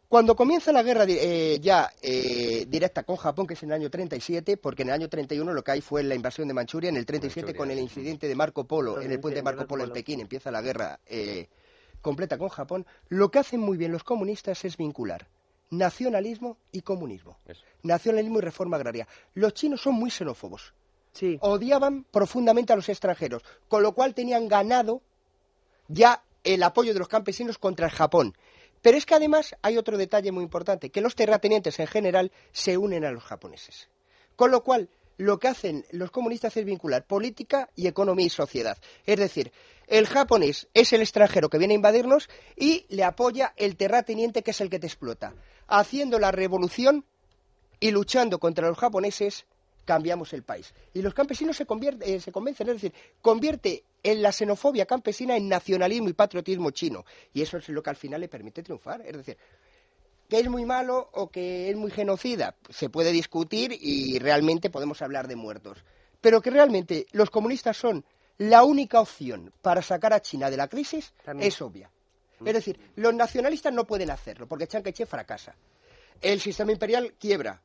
[0.07, 3.89] cuando comienza la guerra eh, ya eh, directa con Japón, que es en el año
[3.89, 6.97] 37, porque en el año 31 lo que hay fue la invasión de Manchuria, en
[6.97, 9.91] el 37 con el incidente de Marco Polo, en el puente de Marco Polo en
[9.91, 11.49] Pekín, empieza la guerra eh,
[12.01, 15.27] completa con Japón, lo que hacen muy bien los comunistas es vincular
[15.69, 17.37] nacionalismo y comunismo.
[17.83, 19.07] Nacionalismo y reforma agraria.
[19.33, 20.73] Los chinos son muy xenófobos.
[21.13, 21.37] Sí.
[21.41, 25.01] Odiaban profundamente a los extranjeros, con lo cual tenían ganado
[25.87, 28.35] ya el apoyo de los campesinos contra el Japón.
[28.81, 32.77] Pero es que además hay otro detalle muy importante, que los terratenientes en general se
[32.77, 33.89] unen a los japoneses.
[34.35, 38.77] Con lo cual, lo que hacen los comunistas es vincular política y economía y sociedad.
[39.05, 39.51] Es decir,
[39.87, 44.51] el japonés es el extranjero que viene a invadirnos y le apoya el terrateniente que
[44.51, 45.33] es el que te explota.
[45.67, 47.05] Haciendo la revolución
[47.79, 49.45] y luchando contra los japoneses,
[49.85, 50.73] cambiamos el país.
[50.93, 51.65] Y los campesinos se,
[52.01, 57.05] eh, se convencen, es decir, convierte en la xenofobia campesina en nacionalismo y patriotismo chino.
[57.33, 59.01] Y eso es lo que al final le permite triunfar.
[59.01, 59.37] Es decir,
[60.27, 62.55] que es muy malo o que es muy genocida.
[62.69, 65.77] Se puede discutir y realmente podemos hablar de muertos.
[66.21, 68.03] Pero que realmente los comunistas son
[68.37, 71.89] la única opción para sacar a China de la crisis es obvia.
[72.43, 75.55] Es decir, los nacionalistas no pueden hacerlo porque Chiang fracasa.
[76.21, 77.61] El sistema imperial quiebra.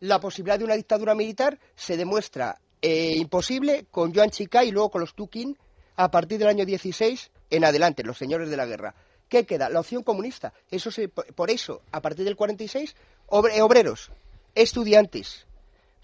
[0.00, 4.90] La posibilidad de una dictadura militar se demuestra eh, imposible con Yuan Shikai y luego
[4.90, 5.56] con los Tukin
[5.96, 8.94] a partir del año 16 en adelante, los señores de la guerra.
[9.28, 9.68] ¿Qué queda?
[9.68, 10.52] La opción comunista.
[10.70, 10.90] Eso
[11.34, 12.94] por eso, a partir del 46,
[13.28, 14.10] obreros,
[14.54, 15.46] estudiantes,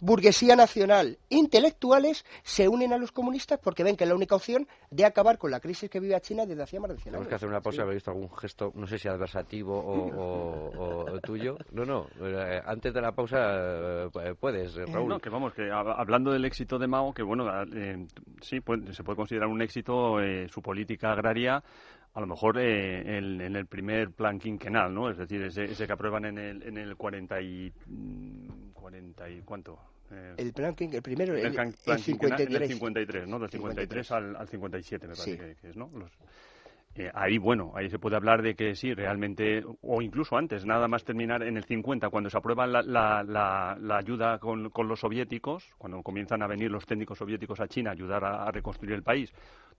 [0.00, 4.66] burguesía nacional, intelectuales, se unen a los comunistas porque ven que es la única opción
[4.90, 7.28] de acabar con la crisis que vive China desde hacía más de 100 años.
[7.28, 11.56] Tenemos que hacer una pausa, ¿habéis visto algún gesto, no sé si adversativo o, tuyo?
[11.72, 15.08] No, no, eh, antes de la pausa eh, puedes, eh, Raúl.
[15.08, 17.46] No, que vamos, que hablando del éxito de Mao, que bueno,
[18.40, 18.58] sí,
[18.92, 20.16] se puede considerar un éxito
[20.48, 21.62] su política agraria,
[22.14, 25.10] a lo mejor en, el primer plan quinquenal, ¿no?
[25.10, 27.72] Es decir, ese, que aprueban en el, en el 40 y,
[28.72, 29.78] 40 mm, y ¿cuánto?
[30.10, 32.48] Eh, el plan el primero, el, plan, el 53.
[32.48, 33.38] Del 53, ¿no?
[33.38, 35.90] Del 53, Al, al, 57, me parece que, es, ¿no?
[36.98, 40.88] Eh, ahí, bueno, ahí se puede hablar de que sí, realmente, o incluso antes, nada
[40.88, 44.98] más terminar en el 50, cuando se aprueba la, la, la, ayuda con, con, los
[44.98, 49.04] soviéticos, cuando comienzan a venir los técnicos soviéticos a China a ayudar a reconstruir el
[49.04, 49.32] país,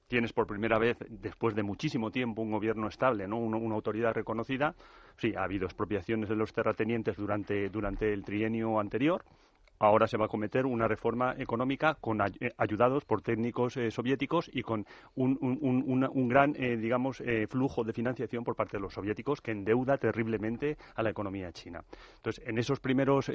[0.10, 3.38] tienes por primera vez, después de muchísimo tiempo, un gobierno estable, ¿no?
[3.38, 4.74] una, autoridad reconocida.
[5.18, 9.24] Sí, ha habido expropiaciones de los terratenientes durante, durante el trienio anterior,
[9.80, 14.50] ahora se va a cometer una reforma económica con eh, ayudados por técnicos eh, soviéticos
[14.54, 19.42] y con un, un, gran, eh, digamos, flujo de financiación por parte de los soviéticos
[19.42, 21.84] que endeuda terriblemente a la economía china.
[22.18, 23.32] Entonces, en esos primeros,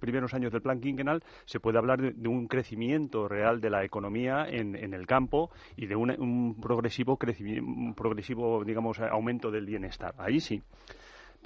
[0.00, 4.46] primeros años del plan quinquenal se puede hablar de, un crecimiento real de la economía
[4.48, 10.14] en, en el campo y de un progresivo, progresivo, digamos, aumento del bienestar.
[10.18, 10.62] Ahí sí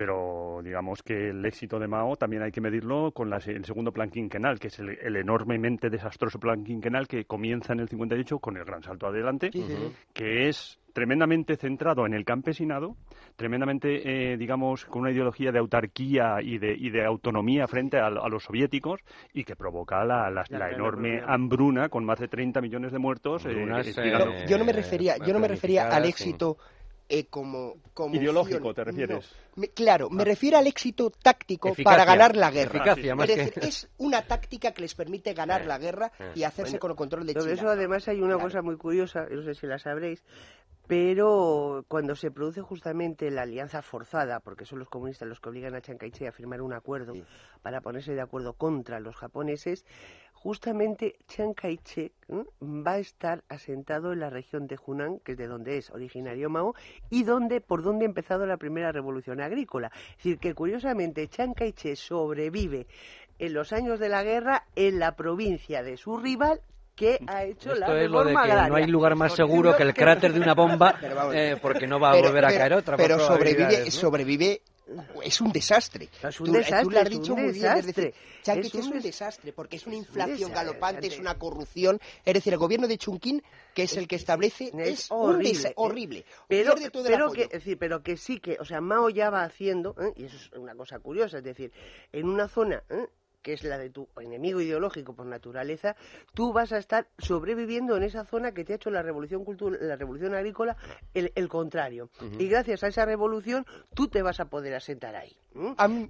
[0.01, 4.09] pero digamos que el éxito de Mao también hay que medirlo con el segundo plan
[4.09, 8.65] quinquenal, que es el, enormemente desastroso plan quinquenal que comienza en el 58 con el
[8.65, 9.51] gran salto adelante,
[10.15, 12.97] que es tremendamente centrado en el campesinado,
[13.37, 18.09] tremendamente, eh, digamos, con una ideología de autarquía y de, y de autonomía frente a,
[18.09, 19.01] los soviéticos
[19.35, 23.45] y que provoca la, la, enorme hambruna con más de 30 millones de muertos.
[23.45, 26.57] Eh, eh, yo no me refería, yo no me refería al éxito
[27.13, 29.29] eh, como, como, Ideológico, ¿te refieres?
[29.75, 30.25] claro, me ah.
[30.25, 32.95] refiero al éxito táctico para ganar la guerra.
[33.61, 36.33] es, una táctica que les permite ganar eh, la guerra eh.
[36.37, 37.53] y hacerse con el control de China.
[37.53, 40.23] Eso, además, hay una cosa muy curiosa, no sé si la sabréis,
[40.91, 45.77] pero cuando se produce justamente la alianza forzada, porque son los comunistas los que obligan
[45.77, 47.13] a Chiang Kai-shek a firmar un acuerdo
[47.63, 49.87] para ponerse de acuerdo contra los japoneses,
[50.33, 52.13] justamente Chiang Kai-shek
[52.61, 56.51] va a estar asentado en la región de Hunan, que es de donde es originario
[56.51, 56.75] Mao,
[57.09, 59.93] y donde, por donde ha empezado la primera revolución agrícola.
[59.95, 62.89] Es decir, que curiosamente Chiang Kai-shek sobrevive
[63.39, 66.61] en los años de la guerra en la provincia de su rival,
[67.01, 69.85] que ha hecho Esto la es lo de que no hay lugar más seguro que
[69.85, 70.99] el cráter de una bomba,
[71.33, 72.99] eh, porque no va a volver a caer otra.
[72.99, 74.61] Pero sobrevive, sobrevive
[75.23, 76.11] es un desastre.
[76.23, 76.83] Es un desastre.
[76.83, 77.79] Tú, lo has dicho muy bien.
[77.79, 78.13] Es, decir,
[78.45, 81.99] es, un, desastre porque es una inflación galopante, es una corrupción.
[82.23, 83.43] Es decir, el gobierno de Chunquín,
[83.75, 85.73] que es el que establece, es, horrible.
[85.77, 86.25] horrible.
[86.49, 90.13] Pero, pero que, decir, pero que sí que, o sea, Mao ya va haciendo, ¿eh?
[90.17, 91.73] y eso es una cosa curiosa, es decir,
[92.13, 93.07] en una zona ¿eh?
[93.43, 95.97] Que es la de tu enemigo ideológico por naturaleza,
[96.35, 99.79] tú vas a estar sobreviviendo en esa zona que te ha hecho la revolución cultural,
[99.83, 100.77] la revolución agrícola,
[101.15, 102.11] el, contrario.
[102.39, 105.37] Y gracias a esa revolución, tú te vas a poder asentar ahí.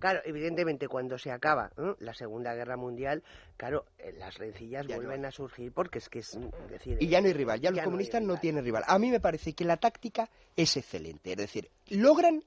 [0.00, 3.22] Claro, evidentemente, cuando se acaba la Segunda Guerra Mundial,
[3.56, 6.38] claro, eh, las rencillas vuelven a surgir porque es que es
[6.68, 6.98] decir.
[7.00, 8.84] Y ya no hay rival, ya, los comunistas no tienen rival.
[8.86, 12.44] A mí me parece que la táctica es excelente, es decir, logran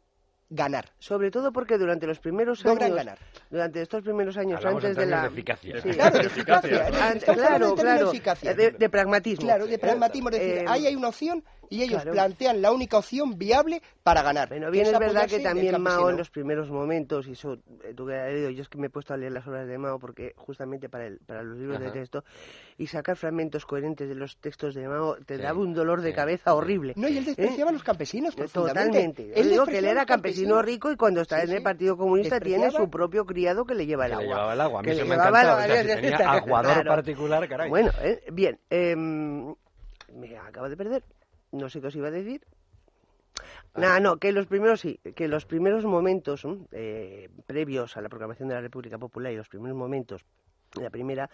[0.53, 0.85] ganar.
[0.99, 2.95] Sobre todo porque durante los primeros años.
[2.95, 3.17] ganar.
[3.49, 5.25] Durante estos primeros años antes de la.
[5.25, 5.81] eficacia.
[5.81, 6.85] Claro, de eficacia.
[7.33, 8.11] claro, claro.
[8.11, 9.45] De, pragmatismo.
[9.45, 10.29] Claro, de pragmatismo.
[10.29, 14.21] Es decir, eh, ahí hay una opción y ellos plantean la única opción viable para
[14.21, 14.49] ganar.
[14.49, 18.05] Bueno, bien es verdad que también Mao en los primeros momentos, y eso eh, tú
[18.05, 19.97] que has leído, yo es que me he puesto a leer las obras de Mao
[19.97, 22.23] porque justamente para, el, para los libros de texto,
[22.77, 26.53] y sacar fragmentos coherentes de los textos de Mao te daba un dolor de cabeza
[26.53, 26.93] horrible.
[26.95, 29.31] No, y él despreciaba a los campesinos Totalmente.
[29.35, 32.69] Él digo que él era campesino, rico y cuando está en el Partido Comunista tiene
[32.69, 34.23] su propio criado que le lleva el agua.
[34.23, 35.65] Le llevaba el agua, a mí se me encantaba.
[35.65, 37.69] Tenía aguador particular, caray.
[37.69, 39.55] Bueno, eh, bien, em,
[40.13, 41.03] me acabo de perder
[41.53, 42.41] no sé qué os iba a decir.
[43.75, 43.99] Ah.
[43.99, 48.55] no, que los primeros sí, que los primeros momentos eh, previos a la proclamación de
[48.55, 50.23] la República Popular y los primeros momentos
[50.81, 51.29] la primera,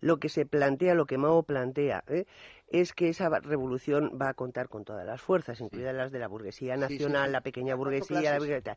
[0.00, 2.26] lo que se plantea, lo que Mao plantea, ¿eh?
[2.68, 6.28] es que esa revolución va a contar con todas las fuerzas, incluidas las de la
[6.28, 8.76] burguesía nacional, la pequeña burguesía, la burguesía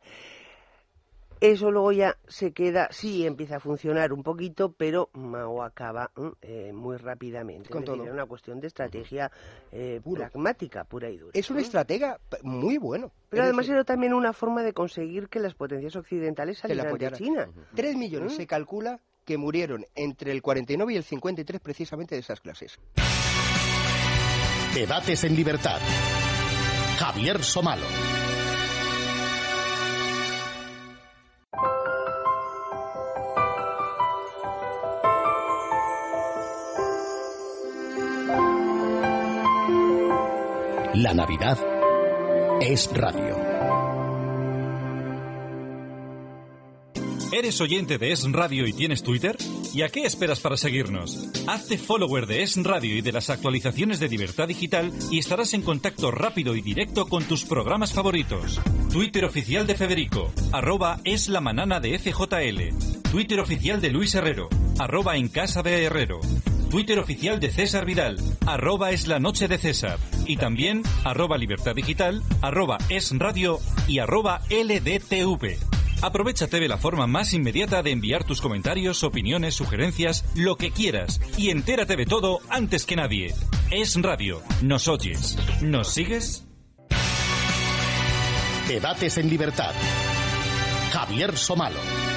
[1.42, 6.72] Eso luego ya se queda, sí empieza a funcionar un poquito, pero Mao acaba eh,
[6.74, 7.70] muy rápidamente.
[7.70, 8.04] Con todo.
[8.04, 9.32] Es una cuestión de estrategia
[9.72, 11.32] eh, pragmática, pura y dura.
[11.34, 13.12] Es un estratega muy bueno.
[13.30, 17.50] Pero además era también una forma de conseguir que las potencias occidentales salieran de China.
[17.76, 22.40] Tres millones se calcula que murieron entre el 49 y el 53 precisamente de esas
[22.40, 22.80] clases.
[24.74, 25.80] Debates en libertad.
[26.98, 27.86] Javier Somalo.
[40.96, 41.60] La Navidad
[42.62, 43.36] es radio.
[47.34, 49.36] ¿Eres oyente de Es Radio y tienes Twitter?
[49.74, 51.32] ¿Y a qué esperas para seguirnos?
[51.48, 55.64] Hazte follower de Es Radio y de las actualizaciones de Libertad Digital y estarás en
[55.64, 58.62] contacto rápido y directo con tus programas favoritos.
[58.90, 63.10] Twitter oficial de Federico, arroba es la manana de FJL.
[63.12, 64.48] Twitter oficial de Luis Herrero,
[64.80, 66.22] arroba en casa de Herrero.
[66.70, 69.98] Twitter oficial de César Vidal, arroba es la noche de César.
[70.26, 75.58] Y también arroba libertad digital, arroba es radio y arroba LDTV.
[76.02, 81.22] Aprovechate de la forma más inmediata de enviar tus comentarios, opiniones, sugerencias, lo que quieras.
[81.38, 83.34] Y entérate de todo antes que nadie.
[83.72, 84.42] Es radio.
[84.62, 85.38] ¿Nos oyes?
[85.62, 86.46] ¿Nos sigues?
[88.68, 89.74] Debates en libertad.
[90.92, 92.15] Javier Somalo.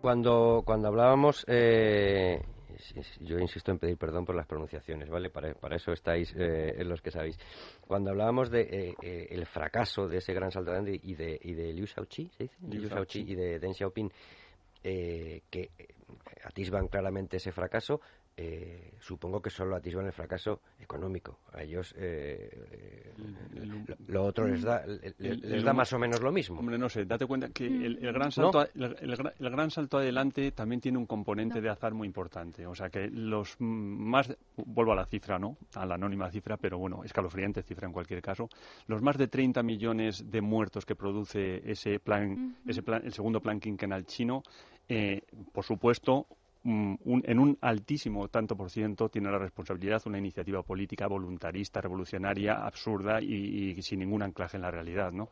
[0.00, 2.40] Cuando, cuando hablábamos, eh,
[3.20, 5.30] yo insisto en pedir perdón por las pronunciaciones, ¿vale?
[5.30, 7.38] Para, para eso estáis eh, en los que sabéis.
[7.86, 11.72] Cuando hablábamos de eh, eh, el fracaso de ese gran salto y de, y de
[11.72, 12.56] Liu Shaoqi, ¿se dice?
[12.68, 14.10] Liu, Shaoqi y de Deng Xiaoping,
[14.82, 15.70] que
[16.44, 18.00] atisban claramente ese fracaso,
[18.40, 21.40] eh, supongo que solo atisban el fracaso económico.
[21.52, 23.12] A ellos eh,
[24.06, 24.84] lo, otro les da,
[25.18, 26.60] les da más o menos lo mismo.
[26.60, 30.98] Hombre, no sé, date cuenta que el, gran, salto, el, gran salto adelante también tiene
[30.98, 32.64] un componente de azar muy importante.
[32.64, 35.56] O sea que los más, vuelvo a la cifra, ¿no?
[35.74, 38.48] A la anónima cifra, pero bueno, escalofriante cifra en cualquier caso.
[38.86, 43.40] Los más de 30 millones de muertos que produce ese plan, ese plan el segundo
[43.40, 44.44] plan quinquenal chino,
[44.88, 45.22] eh,
[45.52, 46.26] por supuesto,
[46.64, 52.54] Mm, en un altísimo tanto por ciento tiene la responsabilidad una iniciativa política voluntarista, revolucionaria,
[52.66, 55.28] absurda y, sin ningún anclaje en la realidad, ¿no?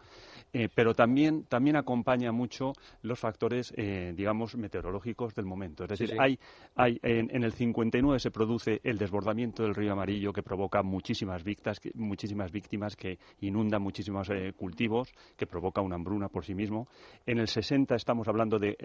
[0.53, 5.83] Eh, pero también, también acompaña mucho los factores, eh, digamos, meteorológicos del momento.
[5.85, 6.39] Es decir, hay,
[6.77, 11.81] hay en, el 59 se produce el desbordamiento del río Amarillo que provoca muchísimas víctimas,
[11.95, 16.87] muchísimas víctimas que inunda muchísimos eh, cultivos, que provoca una hambruna por sí mismo.
[17.27, 18.77] En el 60 estamos hablando de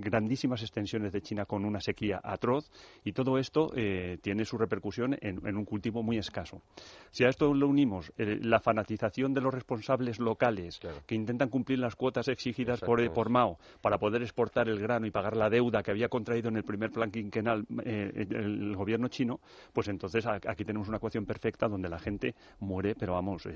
[0.00, 2.70] grandísimas extensiones de China con una sequía atroz
[3.04, 6.62] y todo esto eh, tiene su repercusión en, un cultivo muy escaso.
[7.10, 11.78] Si a esto lo unimos eh, la fanatización de los responsables locales que intentan cumplir
[11.78, 15.50] las cuotas exigidas por, eh, por, Mao para poder exportar el grano y pagar la
[15.50, 19.40] deuda que había contraído en el primer plan quinquenal el gobierno chino,
[19.72, 23.46] pues entonces aquí tenemos una ecuación perfecta donde la gente muere, pero vamos,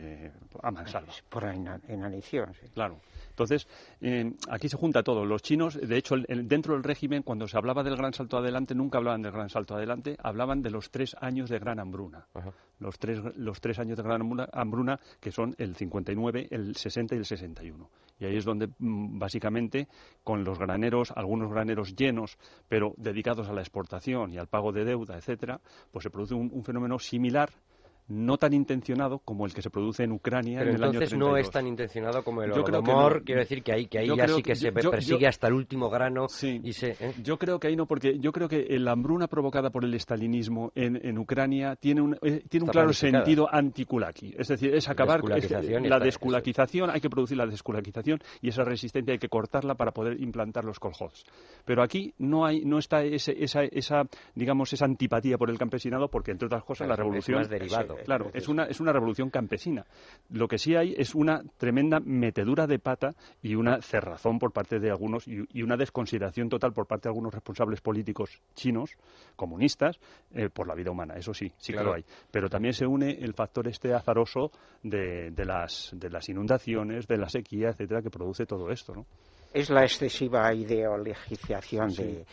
[0.63, 1.13] a mansalva.
[1.29, 1.45] Por
[1.89, 2.69] inanición, sí.
[2.75, 3.01] Claro.
[3.31, 3.67] Entonces,
[4.49, 5.25] aquí se junta todo.
[5.25, 8.99] Los chinos, de hecho, dentro del régimen, cuando se hablaba del gran salto adelante, nunca
[8.99, 12.27] hablaban del gran salto adelante, hablaban de los tres años de gran hambruna.
[12.79, 17.19] Los tres, los tres años de gran hambruna, que son el 59, el 60 y
[17.19, 17.91] el 61.
[18.19, 19.89] Y ahí es donde, mm, básicamente,
[20.25, 24.85] con los graneros, algunos graneros llenos, pero dedicados a la exportación y al pago de
[24.85, 25.61] deuda, etcétera,
[25.91, 27.51] pues se produce un fenómeno similar
[28.11, 31.19] no tan intencionado como el que se produce en Ucrania en el año 32.
[31.19, 34.43] no es tan intencionado como el Holodomor, quiero decir que ahí, que ahí ya sí
[34.43, 36.97] que, se persigue hasta el último grano y se...
[36.99, 37.15] ¿eh?
[37.23, 40.73] Yo creo que ahí no, porque yo creo que la hambruna provocada por el estalinismo
[40.75, 45.21] en, en Ucrania tiene un, eh, tiene un claro sentido anticulaki, es decir, es acabar
[45.21, 49.93] con la desculaquización, hay que producir la desculaquización y esa resistencia hay que cortarla para
[49.93, 51.25] poder implantar los kolhozs.
[51.65, 54.03] Pero aquí no hay no está ese, esa, esa
[54.35, 58.31] digamos esa antipatía por el campesinado porque entre otras cosas la revolución es derivado Claro,
[58.35, 59.85] es una, es una revolución campesina.
[60.31, 64.79] Lo que sí hay es una tremenda metedura de pata y una cerrazón por parte
[64.79, 68.97] de algunos y, una desconsideración total por parte de algunos responsables políticos chinos,
[69.37, 69.99] comunistas,
[70.33, 71.15] eh, por la vida humana.
[71.17, 72.05] Eso sí, sí que lo hay.
[72.31, 74.51] Pero también se une el factor este azaroso
[74.83, 79.07] de, de, las, de las inundaciones, de la sequía, etcétera, que produce todo esto, ¿no?
[79.53, 82.25] es la excesiva ideologización de,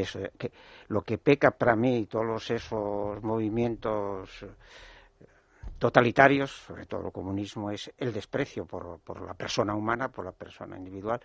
[0.00, 0.20] eso.
[0.38, 0.52] Que
[0.88, 4.44] lo que peca para mí todos esos movimientos
[5.78, 10.32] totalitarios, sobre todo el comunismo, es el desprecio por, por, la persona humana, por la
[10.32, 11.20] persona individual,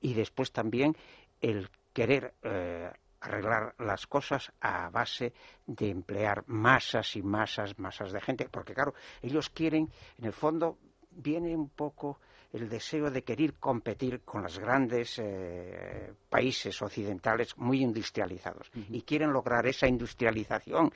[0.00, 0.96] y después también
[1.40, 2.90] el querer eh,
[3.20, 5.32] arreglar las cosas a base
[5.66, 10.78] de emplear masas y masas, masas de gente, porque claro, ellos quieren, en el fondo,
[11.10, 12.18] viene un poco
[12.52, 19.32] el deseo de querer competir con los grandes eh, países occidentales muy industrializados y quieren
[19.32, 20.92] lograr esa industrialización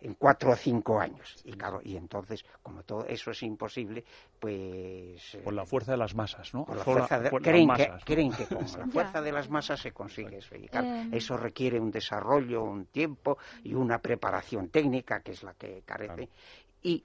[0.00, 1.36] en cuatro o cinco años.
[1.44, 4.04] Y claro, y entonces, como todo eso es imposible,
[4.38, 5.34] pues...
[5.34, 6.64] Eh, por la fuerza de las masas, ¿no?
[6.64, 9.92] Por la fuerza de, creen, que, creen que con la fuerza de las masas se
[9.92, 10.54] consigue eso.
[10.54, 11.08] Y claro, eh.
[11.12, 16.28] eso requiere un desarrollo, un tiempo y una preparación técnica, que es la que carece.
[16.82, 17.04] Y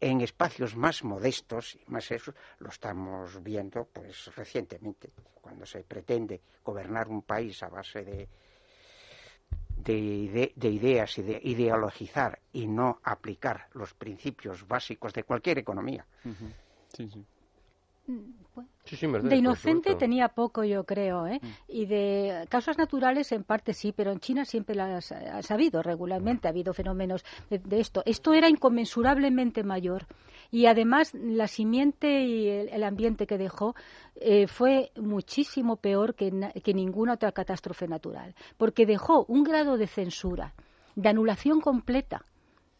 [0.00, 5.10] en espacios más modestos y más eso lo estamos viendo pues recientemente
[5.40, 8.28] cuando se pretende gobernar un país a base de
[9.76, 16.06] de, ideas y de ideologizar y no aplicar los principios básicos de cualquier economía.
[16.92, 17.24] sí, sí.
[18.06, 21.40] De inocente tenía poco, yo creo, ¿eh?
[21.42, 21.46] Mm.
[21.68, 26.46] Y de causas naturales, en parte sí, pero en China siempre las ha sabido regularmente,
[26.46, 28.02] ha habido fenómenos de, esto.
[28.06, 30.06] Esto era inconmensurablemente mayor.
[30.52, 33.74] Y además, la simiente y el, ambiente que dejó
[34.14, 36.30] eh, fue muchísimo peor que,
[36.62, 40.54] que ninguna otra catástrofe natural, porque dejó un grado de censura,
[40.94, 42.24] de anulación completa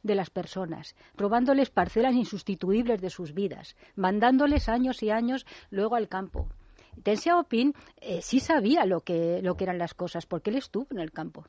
[0.03, 6.09] de las personas, robándoles parcelas insustituibles de sus vidas, mandándoles años y años luego al
[6.09, 6.49] campo.
[6.97, 10.87] Deng Xiaoping eh, sí sabía lo que, lo que eran las cosas, porque él estuvo
[10.91, 11.47] en el campo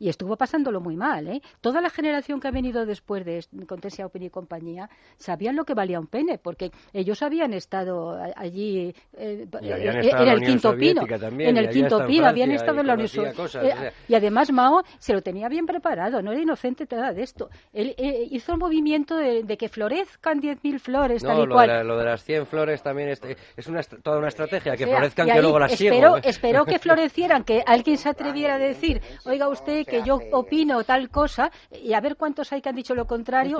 [0.00, 1.28] y estuvo pasándolo muy mal.
[1.28, 1.40] ¿eh?
[1.60, 5.74] Toda la generación que ha venido después de Contesa Open y compañía sabían lo que
[5.74, 11.56] valía un pene, porque ellos habían estado allí eh, eh, en el quinto pino, en
[11.56, 13.60] el quinto pino, habían estado en la Unión Soviética.
[13.62, 17.50] Eh, y además Mao se lo tenía bien preparado, no era inocente nada de esto.
[17.72, 17.94] Él
[18.30, 21.68] hizo el movimiento de, que florezcan 10.000 flores, tal y lo cual.
[21.68, 23.20] De lo de las 100 flores también es,
[23.56, 27.62] es una, toda una estrategia, que florezcan que luego las espero, Espero que florecieran, que
[27.66, 32.16] alguien se atreviera a decir, oiga usted, que yo opino tal cosa y a ver
[32.16, 33.56] cuántos hay que han dicho lo contrario.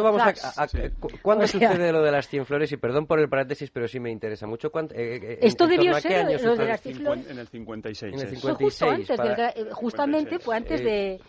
[1.23, 2.73] ¿Cuándo sucede lo de las 100 flores?
[2.73, 4.69] Y perdón por el paréntesis, pero sí me interesa mucho.
[4.69, 7.31] Eh, eh, Esto debió ser lo de las 100 flores.
[7.31, 8.15] En el 56.
[8.15, 9.09] En el 56.
[9.73, 11.21] justamente fue antes de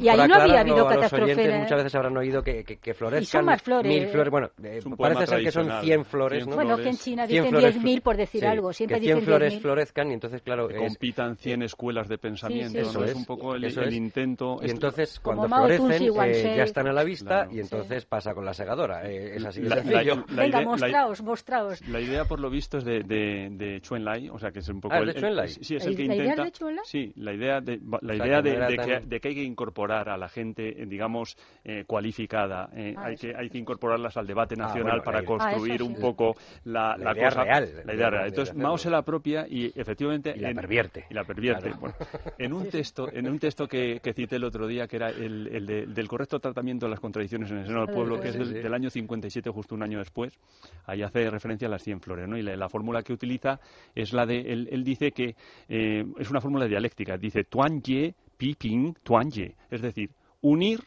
[0.00, 1.58] y ahí no había habido catástrofe.
[1.58, 3.92] muchas veces habrán oído que, que, que florezcan más flores.
[3.92, 4.30] mil flores.
[4.30, 6.54] Bueno, eh, parece ser que son 100 flores, ¿no?
[6.54, 8.72] Bueno, que en China dicen 10.000 por decir algo.
[8.72, 10.68] Siempre que 100 flores florezcan y entonces, claro...
[10.68, 14.58] Que compitan 100 escuelas de pensamiento, eso es un poco el, el intento...
[14.62, 18.54] Y entonces, cuando florecen, eh, ya están a la vista y entonces pasa con la
[18.54, 19.08] segadora.
[19.08, 20.24] Eh, es así de sencillo.
[20.30, 21.86] Venga, mostraos, mostraos.
[21.88, 24.68] La idea, por lo visto, es de, de, de Chuen Lai, o sea, que es
[24.68, 24.94] un poco...
[24.94, 25.48] Ah, de Chuen Lai?
[25.48, 26.24] Sí, es el que intenta...
[26.24, 26.84] ¿La idea de Chuen Lai?
[26.86, 32.68] Sí, la idea de que hay que incorporar a la gente eh, digamos, eh, cualificada.
[32.74, 36.34] Eh, ah, hay, que, hay que incorporarlas al debate ah, nacional para construir un poco
[36.64, 37.82] la, la, idea cosa, real.
[37.84, 38.26] La idea real.
[38.28, 40.34] Entonces, Mao se la apropia y efectivamente...
[40.36, 41.06] Y la pervierte.
[41.10, 41.72] Y la pervierte.
[42.38, 45.48] en un texto, en un texto que, que, cité el otro día, que era el,
[45.48, 48.74] el del correcto tratamiento de las contradicciones en el seno del pueblo, que es del,
[48.74, 50.38] año 57, justo un año después,
[50.86, 52.36] ahí hace referencia a las 100 flores, ¿no?
[52.36, 53.60] Y la, fórmula que utiliza
[53.94, 54.40] es la de...
[54.40, 55.34] Él, él dice que
[55.68, 57.16] es una fórmula dialéctica.
[57.16, 59.54] Dice tuan ye, pi ping, tuan ye.
[59.70, 60.10] Es decir,
[60.40, 60.80] unir,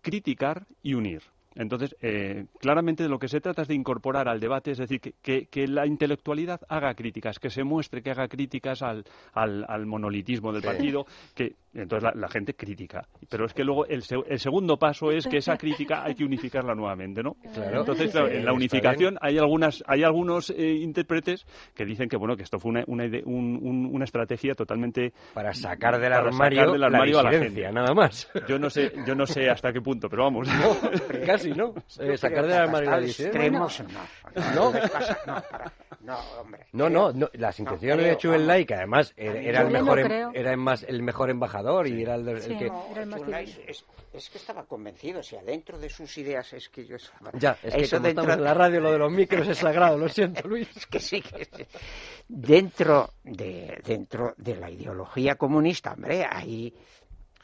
[0.00, 1.22] criticar y unir.
[1.54, 5.00] Entonces, eh, claramente de lo que se trata es de incorporar al debate, es decir,
[5.00, 10.52] que, que, la intelectualidad haga críticas, que se muestre que haga críticas al, al, monolitismo
[10.52, 13.06] del partido, que entonces la, gente critica.
[13.28, 16.74] Pero es que luego el, el, segundo paso es que esa crítica hay que unificarla
[16.74, 17.36] nuevamente, ¿no?
[17.44, 22.42] Entonces, en la unificación hay algunas hay algunos eh, intérpretes que dicen que bueno que
[22.42, 27.32] esto fue una, una, una estrategia totalmente para sacar del armario, del armario a la
[27.32, 28.30] gente, nada más.
[28.48, 30.48] Yo no sé yo no sé hasta qué punto, pero vamos.
[30.48, 31.72] ¿no?
[32.00, 34.72] Eh, sacar de la la extremos, no.
[34.72, 34.72] No,
[36.40, 36.66] hombre.
[36.72, 40.82] No, no, no, las intenciones de Chuel que además era, el mejor, em, era más,
[40.82, 42.24] el mejor embajador y era el,
[42.58, 42.70] que...
[43.66, 46.96] es, que estaba convencido, o sea, dentro de sus ideas es que yo...
[47.34, 50.08] Ya, es que Eso dentro de la radio, lo de los micros es sagrado, lo
[50.08, 50.68] siento, Luis.
[50.76, 51.66] Es que sí, que sí.
[52.28, 56.74] Dentro de, dentro de la ideología comunista, hombre, hay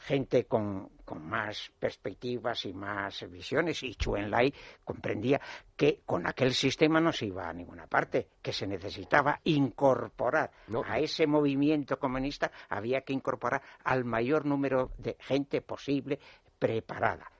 [0.09, 0.89] gente con,
[1.21, 4.51] más perspectivas y más visiones, y Chuen Lai
[4.83, 5.39] comprendía
[5.77, 10.49] que con aquel sistema no se iba a ninguna parte, que se necesitaba incorporar
[10.87, 16.17] a ese movimiento comunista, había que incorporar al mayor número de gente posible
[16.57, 17.31] preparada.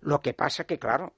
[0.00, 1.12] Lo que pasa que, claro,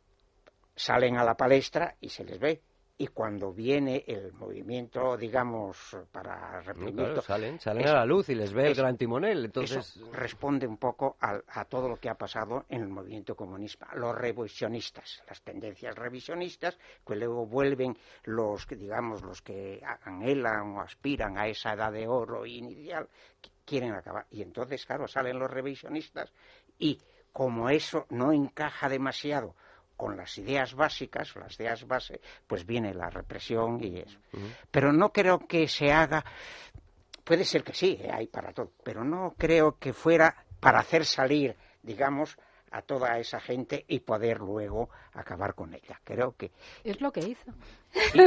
[0.75, 2.63] salen a la palestra y se les ve
[3.01, 7.23] y cuando viene el movimiento, digamos, para reprimir...
[7.23, 9.99] salen, salen a la luz y les ve el gran timonel, entonces...
[10.13, 13.89] responde un poco a, todo lo que ha pasado en el movimiento comunista.
[13.95, 16.77] Los revisionistas, las tendencias revisionistas,
[17.07, 22.45] que luego vuelven los, digamos, los que anhelan o aspiran a esa edad de oro
[22.45, 23.09] inicial,
[23.65, 24.27] quieren acabar.
[24.31, 26.35] Y entonces, claro, salen los revisionistas
[26.79, 27.01] y
[27.33, 29.55] como eso no encaja demasiado
[30.01, 34.19] con las ideas básicas, las ideas base, pues viene la represión y eso.
[34.71, 36.25] Pero no creo que se haga,
[37.23, 41.55] puede ser que sí, hay para todo, pero no creo que fuera para hacer salir,
[41.83, 42.39] digamos,
[42.71, 46.01] a toda esa gente y poder luego acabar con ella.
[46.03, 46.51] Creo que...
[46.83, 47.53] Es lo que hizo.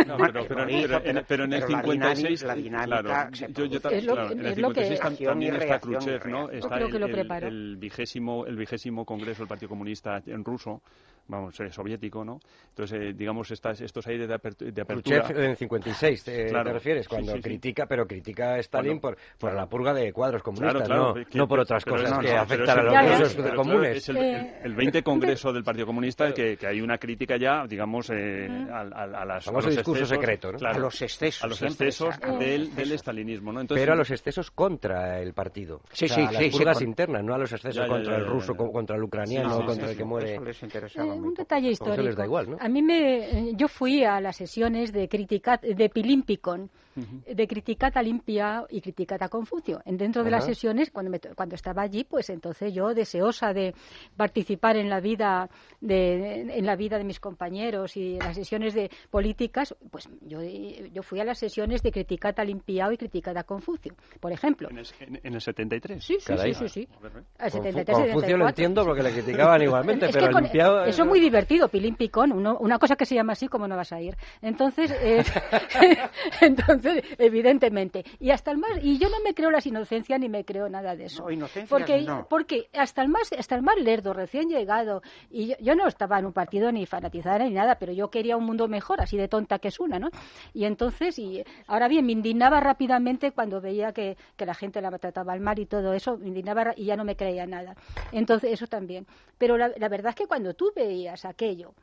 [0.05, 4.13] No, pero, pero, en, pero, en, el 56 la dinámica, claro, yo, yo, es lo,
[4.13, 6.49] claro, en el 56 también está Khrushchev, ¿no?
[6.51, 10.81] Está el, el, el, vigésimo, el vigésimo congreso del Partido Comunista en ruso,
[11.27, 12.39] vamos, eh, soviético, ¿no?
[12.69, 14.71] Entonces, eh, digamos, estas, estos aires de, apertura...
[14.71, 17.07] De apertura en el 56, ¿te, claro, te refieres?
[17.07, 20.43] Cuando sí, sí, critica, pero critica a Stalin bueno, por, por la purga de cuadros
[20.43, 23.97] comunistas, no, que, no por otras cosas no, que afectan a los rusos comunes.
[23.97, 28.09] Es el, el, 20 congreso del Partido Comunista que, que hay una crítica ya, digamos,
[28.09, 30.57] eh, a, a, a las famoso discurso secreto, ¿no?
[30.57, 31.43] Claro, a los excesos.
[31.43, 33.61] A los excesos del, del, estalinismo, ¿no?
[33.61, 35.81] Entonces, Pero a los excesos contra el partido.
[35.91, 38.15] Sí, o sea, sí, a las sí, purgas sí, internas, no a los excesos contra
[38.17, 40.33] el ruso, contra el ucraniano, Sí, sí, contra sí, el que sí, muere.
[40.33, 42.15] Eso les Eh, interesaba un detalle les histórico.
[42.15, 42.57] da igual, ¿no?
[42.59, 48.65] A mí me, yo fui a las sesiones de criticat, de Pilimpicon, de Criticata Limpia
[48.69, 49.81] y Criticata Confucio.
[49.85, 53.53] En dentro de las sesiones, cuando, me to- cuando estaba allí, pues entonces yo deseosa
[53.53, 53.73] de
[54.15, 55.49] participar en la vida
[55.81, 60.39] de, en la vida de mis compañeros y en las sesiones de políticas, pues yo,
[60.41, 64.69] yo fui a las sesiones de Criticata Limpiao y Criticata Confucio, por ejemplo.
[64.69, 66.03] en, el, en, en el 73.
[66.03, 66.53] Sí, sí, Caray.
[66.53, 66.87] sí, sí, sí.
[66.97, 67.11] A ver.
[67.39, 68.49] Al Confu- 73, Confucio lo 74.
[68.49, 70.85] entiendo porque le criticaban igualmente, Es pero con- limpiado...
[70.85, 73.75] Eso es muy divertido, pilín picón, uno- una cosa que se llama así, como no
[73.75, 74.15] vas a ir?
[74.41, 75.23] Entonces, eh,
[76.41, 76.82] entonces,
[77.17, 80.69] evidentemente, y hasta el más, y yo no me creo las inocencias ni me creo
[80.69, 81.23] nada de eso.
[81.23, 82.27] No, inocencias porque, no.
[82.29, 86.19] porque hasta el más, hasta el más lerdo, recién llegado, y yo, yo no estaba
[86.19, 89.27] en un partido ni fanatizada ni nada, pero yo quería un mundo mejor, así de
[89.27, 90.09] tonta que es una, ¿no?
[90.53, 94.91] Y entonces, y ahora bien, me indignaba rápidamente cuando veía que, que la gente la
[94.97, 97.75] trataba al mar y todo eso, me indignaba y ya no me creía nada.
[98.11, 99.05] Entonces, eso también.
[99.37, 101.73] Pero la, la verdad es que cuando tú veías aquello,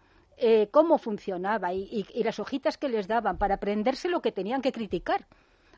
[0.41, 4.63] eh, cómo funcionaba y, y- las hojitas que les daban para aprenderse lo que tenían
[4.63, 5.27] que criticar.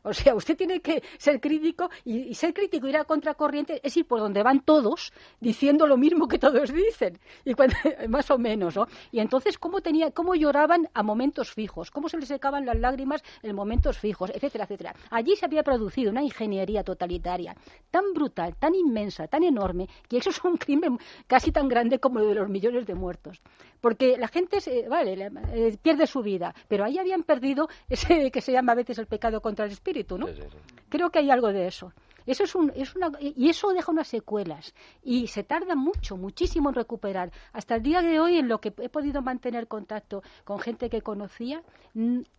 [0.03, 4.05] O sea, usted tiene que ser crítico y, ser crítico, ir a contracorriente, es ir
[4.05, 7.53] por donde van todos diciendo lo mismo que todos dicen, y
[8.09, 8.85] más o menos, ¿no?
[9.11, 11.89] Y entonces, ¿cómo, tenía, ¿cómo lloraban a momentos fijos?
[11.91, 14.29] ¿Cómo se les secaban las lágrimas en momentos fijos?
[14.33, 14.93] Etcétera, etcétera.
[15.09, 17.55] Allí se había producido una ingeniería totalitaria
[17.89, 20.97] tan brutal, tan inmensa, tan enorme, que eso es un crimen
[21.27, 23.41] casi tan grande como lo de los millones de muertos.
[23.79, 28.31] Porque la gente, se, vale, le- eh, pierde su vida, pero ahí habían perdido ese
[28.31, 30.27] que se llama a veces el pecado contra el espíritu, ¿no?
[30.27, 30.57] Sí, sí, sí.
[30.89, 31.93] Creo que hay algo de eso.
[32.25, 34.73] Eso es un, es una, y eso deja unas secuelas
[35.03, 37.31] y se tarda mucho, muchísimo en recuperar.
[37.51, 41.01] Hasta el día de hoy, en lo que he podido mantener contacto con gente que
[41.01, 41.61] conocía,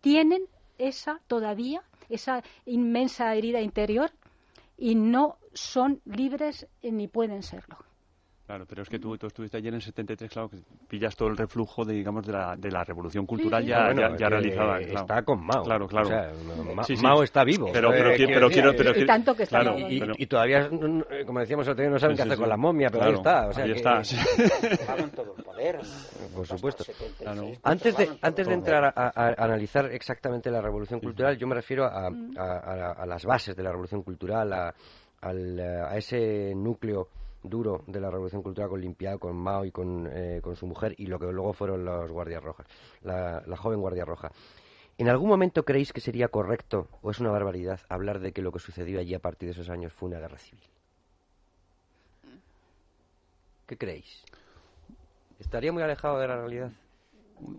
[0.01, 0.47] tienen
[0.77, 4.11] esa todavía, esa inmensa herida interior
[4.77, 7.77] y no son libres eh, ni pueden serlo.
[8.45, 11.29] Claro, pero es que tú, tú estuviste ayer en el 73, claro, que pillas todo
[11.29, 13.69] el reflujo de, digamos, de la, de la revolución cultural Sí.
[13.69, 14.77] ya, Bueno, ya, ya que realizada.
[14.77, 14.99] claro.
[15.01, 15.63] Está con Mao.
[15.63, 16.05] Claro, claro.
[16.05, 16.31] O sea,
[16.75, 17.01] Ma- Sí, sí.
[17.03, 17.69] Mao está vivo.
[17.73, 19.89] Pero, pero, Eh, pero quiero, pero Y tanto que está claro, vivo.
[19.89, 22.39] y, pero- y todavía, eh, como decíamos el no saben Sí, qué sí, hacer sí.
[22.41, 23.47] con la momia, pero ahí está.
[23.47, 24.01] O sea ahí que- está,
[25.15, 25.79] todo el poder.
[26.35, 26.83] Por supuesto.
[26.83, 27.41] Hasta el 76, Claro.
[27.47, 31.47] pues, Antes de, antes de entrar a, a- a analizar exactamente la revolución cultural, yo
[31.47, 34.75] me refiero a, a- a- a las bases de la revolución cultural, a,
[35.21, 37.07] al, eh, a ese núcleo
[37.49, 40.95] duro de la revolución cultural con Limpiado, con Mao y con, eh, con su mujer
[40.97, 42.67] y lo que luego fueron los guardias rojas,
[43.01, 44.31] la, la joven guardia roja.
[44.97, 48.51] ¿En algún momento creéis que sería correcto o es una barbaridad hablar de que lo
[48.51, 50.63] que sucedió allí a partir de esos años fue una guerra civil?
[53.67, 54.23] ¿Qué creéis?
[55.39, 56.71] ¿Estaría muy alejado de la realidad?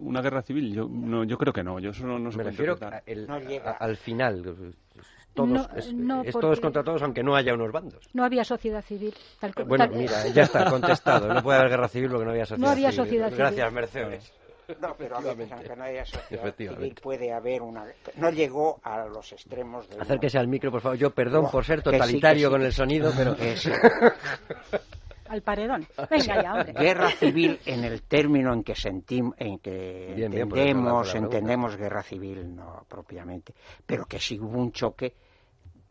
[0.01, 1.79] Una guerra civil, yo, no, yo creo que no.
[1.79, 3.03] Yo eso no, no se Me puede refiero interpretar.
[3.07, 3.73] a- el- No llega.
[3.73, 4.75] a- al final.
[5.37, 8.03] Todos, No, es, no, es todos contra todos, aunque no haya unos bandos.
[8.15, 9.15] No había sociedad civil.
[9.39, 11.33] Tal, Bueno, tal- mira, ya está contestado.
[11.33, 13.05] No puede haber guerra civil porque no había sociedad No había civil.
[13.05, 13.39] sociedad civil.
[13.39, 14.33] Gracias, Mercedes.
[14.81, 16.85] No, pero a veces, aunque no haya sociedad Efectivamente.
[16.87, 17.85] civil, puede haber una...
[18.17, 19.95] No llegó a los extremos de...
[19.95, 20.99] una- Acérquese al micro, por favor.
[20.99, 23.37] Yo perdón No, por ser que sí, totalitario que sí, con el sonido, pero...
[23.37, 23.71] Que sí.
[25.29, 25.87] al paredón.
[26.11, 26.73] Venga ya, hombre.
[26.73, 32.03] Guerra civil en el término en que sentimos, en que Bien, eso entendemos, entendemos guerra
[32.03, 35.15] civil, no propiamente, pero que sí hubo un choque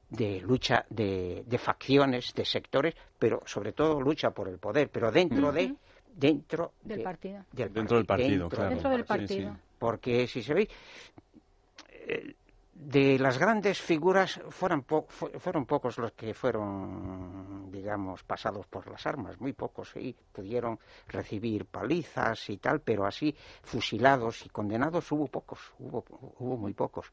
[0.09, 5.11] de lucha de, de facciones, de sectores, pero sobre todo lucha por el poder, pero
[5.11, 5.73] dentro de
[6.15, 7.45] dentro Del de- partido.
[7.51, 8.69] del Dentro del partido, dentro claro.
[8.69, 9.53] Dentro del Sí, partido.
[9.53, 9.59] sí.
[9.79, 10.69] porque si se ve
[11.89, 12.35] eh,
[12.75, 18.89] de las grandes figuras fueron, po- fu- fueron pocos los que fueron digamos, pasados por
[18.89, 25.11] las armas, muy pocos, sí, pudieron recibir palizas y tal, pero así fusilados y condenados
[25.11, 26.03] hubo pocos, hubo,
[26.39, 27.11] hubo muy pocos.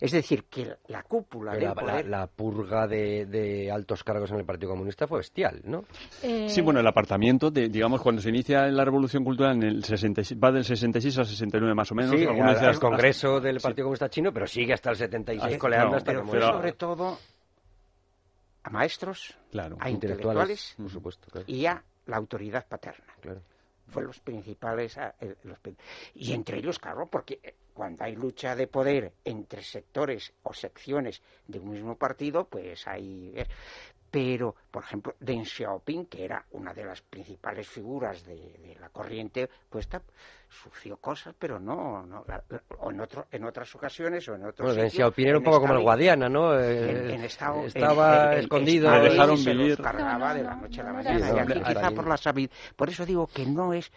[0.00, 2.08] Es decir, que la cúpula la, poder...
[2.08, 5.84] la, purga de, altos cargos en el Partido Comunista fue bestial, ¿no?
[6.22, 9.84] Eh, sí, bueno, el apartamiento, de, digamos, cuando se inicia la Revolución Cultural en el
[9.84, 12.14] 66, va del 66 al 69 más o menos.
[12.16, 16.26] Sí, al, Congreso del Partido Comunista Chino, pero sigue hasta el 76 coleando hasta pero
[16.26, 17.18] fue sobre todo
[18.62, 19.36] a maestros,
[19.78, 23.14] a intelectuales, por supuesto, y a la autoridad paterna.
[23.20, 23.40] Claro.
[23.86, 24.98] Fue los principales.
[26.14, 31.22] y entre ellos, claro, porque eh, cuando hay lucha de poder entre sectores o secciones
[31.46, 33.34] de un mismo partido, pues hay.
[34.08, 38.88] Eh, pero, por ejemplo, Deng Xiaoping, que era una de las principales figuras de, la
[38.88, 40.02] corriente puesta,
[40.48, 42.24] sufrió cosas, pero no, no
[42.78, 45.60] o en, otro, en otras ocasiones o en otros bueno, Deng Xiaoping era un poco
[45.60, 46.58] como el Guadiana, ¿no?
[46.58, 48.90] En, estado, estaba escondido.
[48.90, 49.76] Le dejaron vivir.
[49.76, 51.30] de la noche a la mañana.
[51.34, 52.16] y aquí, quizá por la
[52.76, 53.90] Por eso digo que no es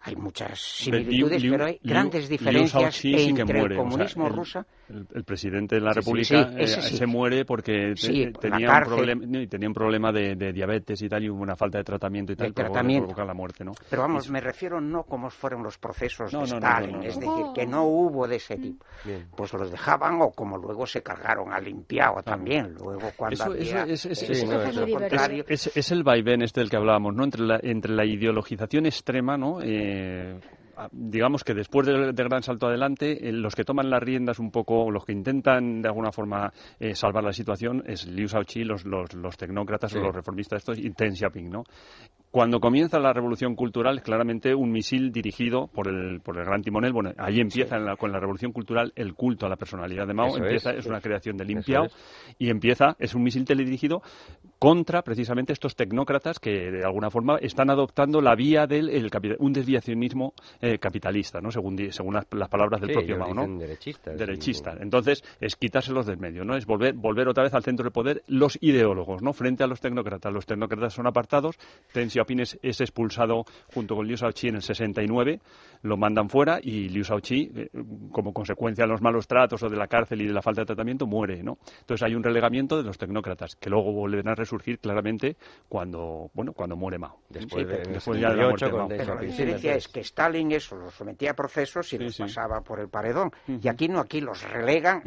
[0.00, 4.64] hay muchas similitudes, pero hay grandes diferencias entre el comunismo ruso.
[4.88, 7.94] El, presidente de la República eh, se muere porque
[8.40, 11.84] tenía, un problema, tenía un problema de, diabetes y tal, y hubo una falta de
[11.84, 13.64] tratamiento y tal, para provocar la muerte.
[13.64, 13.72] ¿no?
[13.90, 17.84] Pero vamos, me refiero no como fueron los procesos de Stalin, es decir, que no
[17.84, 18.84] hubo de ese tipo.
[19.36, 23.74] Pues los dejaban o como luego se cargaron al limpiado también, luego cuando es,
[25.90, 27.24] el vaivén este del que hablábamos, ¿no?
[27.24, 29.60] Entre la, entre la ideologización extrema, ¿no?
[29.60, 30.38] Eh, eh,
[30.92, 34.90] digamos que después del, gran salto adelante, eh, los que toman las riendas un poco,
[34.90, 39.14] los que intentan de alguna forma eh, salvar la situación, es Liu Shaoqi, los, los,
[39.14, 41.64] los tecnócratas o los reformistas estos, y Deng Xiaoping, ¿no?
[42.30, 46.92] Cuando comienza la revolución cultural, claramente un misil dirigido por el, por el gran timonel.
[46.92, 50.36] Bueno, ahí empieza con la revolución cultural el culto a la personalidad de Mao.
[50.36, 51.86] empieza, es, una creación de limpiao
[52.38, 54.02] y empieza, es un misil teledirigido
[54.58, 59.52] contra precisamente estos tecnócratas que de alguna forma están adoptando la vía del el, un
[59.52, 61.50] desviacionismo eh, capitalista, ¿no?
[61.50, 63.58] Según, según las, palabras del propio Mao, ¿no?
[64.14, 64.76] Derechista.
[64.80, 66.56] Entonces, es quitárselos del medio, ¿no?
[66.56, 69.32] Es volver, volver otra vez al centro del poder los ideólogos, ¿no?
[69.32, 70.32] Frente a los tecnócratas.
[70.32, 71.56] Los tecnócratas son apartados,
[72.18, 75.40] Xiaoping es, expulsado junto con Liu Shaoqi en el 69,
[75.82, 77.70] lo mandan fuera y Liu Shaoqi, eh,
[78.12, 80.66] como consecuencia de los malos tratos o de la cárcel y de la falta de
[80.66, 81.58] tratamiento, muere, ¿no?
[81.80, 85.36] Entonces hay un relegamiento de los tecnócratas que luego vuelven a resurgir claramente
[85.68, 87.20] cuando, bueno, cuando muere Mao.
[87.28, 87.66] Después,
[88.18, 88.88] ya de la muerte de Mao.
[88.88, 92.80] Pero la diferencia es que Stalin eso los sometía a procesos y los pasaba por
[92.80, 93.30] el paredón.
[93.46, 95.02] Y aquí no, aquí los relegan,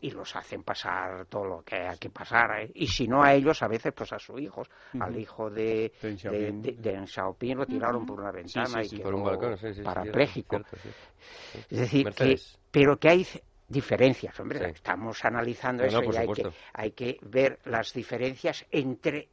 [0.00, 2.60] y los hacen pasar todo lo que hay que pasar.
[2.60, 2.70] ¿eh?
[2.74, 4.68] Y si no a ellos, a veces pues a sus hijos,
[4.98, 9.56] al hijo de, de, de, Xiaoping lo tiraron por una ventana y por un balcón,
[9.82, 10.60] parapléjico.
[11.70, 12.36] es decir, que,
[12.70, 13.26] pero que hay
[13.68, 19.28] diferencias, hombre, estamos analizando eso y hay que, hay que ver las diferencias entre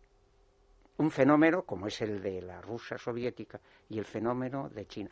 [0.97, 5.11] un fenómeno como es el de la Rusia soviética y el fenómeno de China.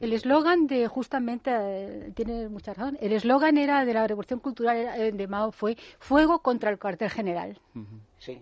[0.00, 4.76] El eslogan de justamente eh, tiene mucha razón el eslogan era de la revolución cultural
[4.76, 7.56] eh, de Mao fue fuego contra el cuartel general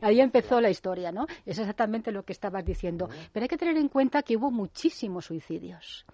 [0.01, 3.77] ahí empezó la historia no es exactamente lo que estabas diciendo pero hay que tener
[3.77, 6.05] en cuenta que hubo muchísimos suicidios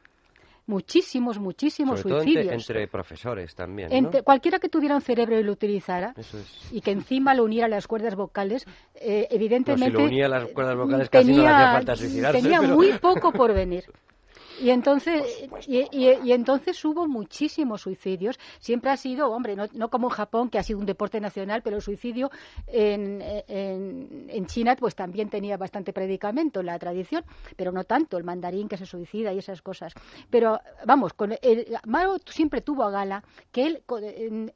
[0.71, 2.53] muchísimos, muchísimos suicidios.
[2.53, 3.93] Entre, profesores también.
[3.93, 6.15] Entre, cualquiera que tuviera un cerebro y lo utilizara,
[6.71, 9.97] y que encima lo uniera a las cuerdas vocales, eh, evidentemente.
[9.97, 12.41] si lo unía a las cuerdas vocales casi tenía, no hacía falta suicidarse.
[12.41, 13.85] Tenía muy poco por venir.
[14.61, 18.39] Y entonces, y, entonces hubo muchísimos suicidios.
[18.59, 21.77] Siempre ha sido, hombre, no, como en Japón, que ha sido un deporte nacional, pero
[21.77, 22.31] el suicidio
[22.67, 27.25] en, en, China pues también tenía bastante predicamento en la tradición,
[27.57, 29.95] pero no tanto, el mandarín que se suicida y esas cosas.
[30.29, 33.83] Pero vamos, con el, Mao siempre tuvo a gala que él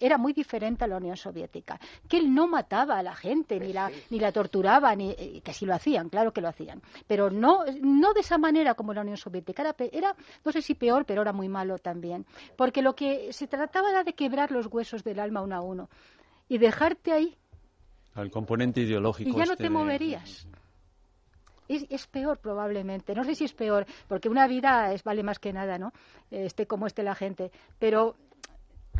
[0.00, 1.78] era muy diferente a la Unión Soviética,
[2.08, 5.52] que él no mataba a la gente, ni la, ni la torturaba, ni, eh, que
[5.52, 9.02] sí lo hacían, claro que lo hacían, pero no, no de esa manera como la
[9.02, 10.14] Unión Soviética, era era,
[10.44, 12.26] no sé si peor, pero era muy malo también.
[12.56, 15.88] Porque lo que se trataba era de quebrar los huesos del alma uno a uno
[16.48, 17.36] y dejarte ahí.
[18.14, 19.30] Al componente ideológico.
[19.30, 20.46] Y ya no este te moverías.
[21.66, 23.14] Es, peor probablemente.
[23.14, 25.92] No sé si es peor, porque una vida es, vale más que nada, ¿no?
[26.30, 27.50] Esté como esté la gente.
[27.78, 28.16] Pero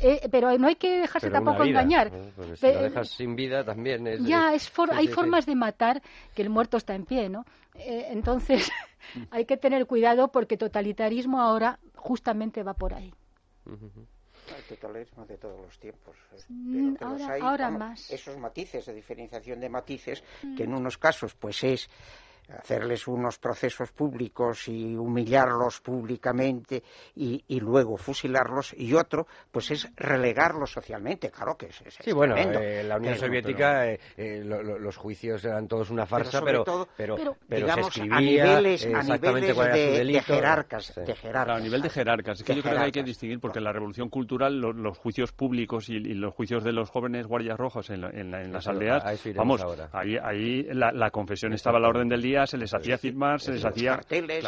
[0.01, 2.11] eh, pero no hay que dejarse tampoco engañar.
[2.57, 4.25] si lo dejas sin vida también es...
[4.25, 6.03] Ya, es hay formas de matar
[6.35, 7.45] que el muerto está en pie, ¿no?
[7.75, 8.71] Eh, entonces,
[9.31, 13.13] hay que tener cuidado porque totalitarismo ahora justamente va por ahí.
[13.67, 16.17] El totalitarismo de todos los tiempos.
[16.49, 16.97] Mm,
[17.41, 18.11] ahora, más.
[18.11, 20.23] Esos matices de diferenciación de matices,
[20.57, 20.77] que en mm.
[20.77, 21.89] unos casos pues es
[22.49, 26.83] hacerles unos procesos públicos y humillarlos públicamente
[27.15, 32.83] y, luego fusilarlos y otro pues es relegarlos socialmente claro que es, sí bueno eh,
[32.85, 36.65] la Unión Soviética eh, eh, los juicios eran todos una farsa pero
[36.97, 37.17] pero,
[37.49, 42.55] pero, se escribía a niveles, a niveles de, jerarcas, a nivel de jerarcas es que
[42.55, 45.99] yo creo que hay que distinguir porque en la revolución cultural los, juicios públicos y,
[46.01, 49.03] los juicios de los jóvenes guardias rojos en, en, las aldeas
[49.35, 52.99] vamos ahí ahí la, la confesión estaba a la orden del día se les hacía
[52.99, 54.01] firmar, se les hacía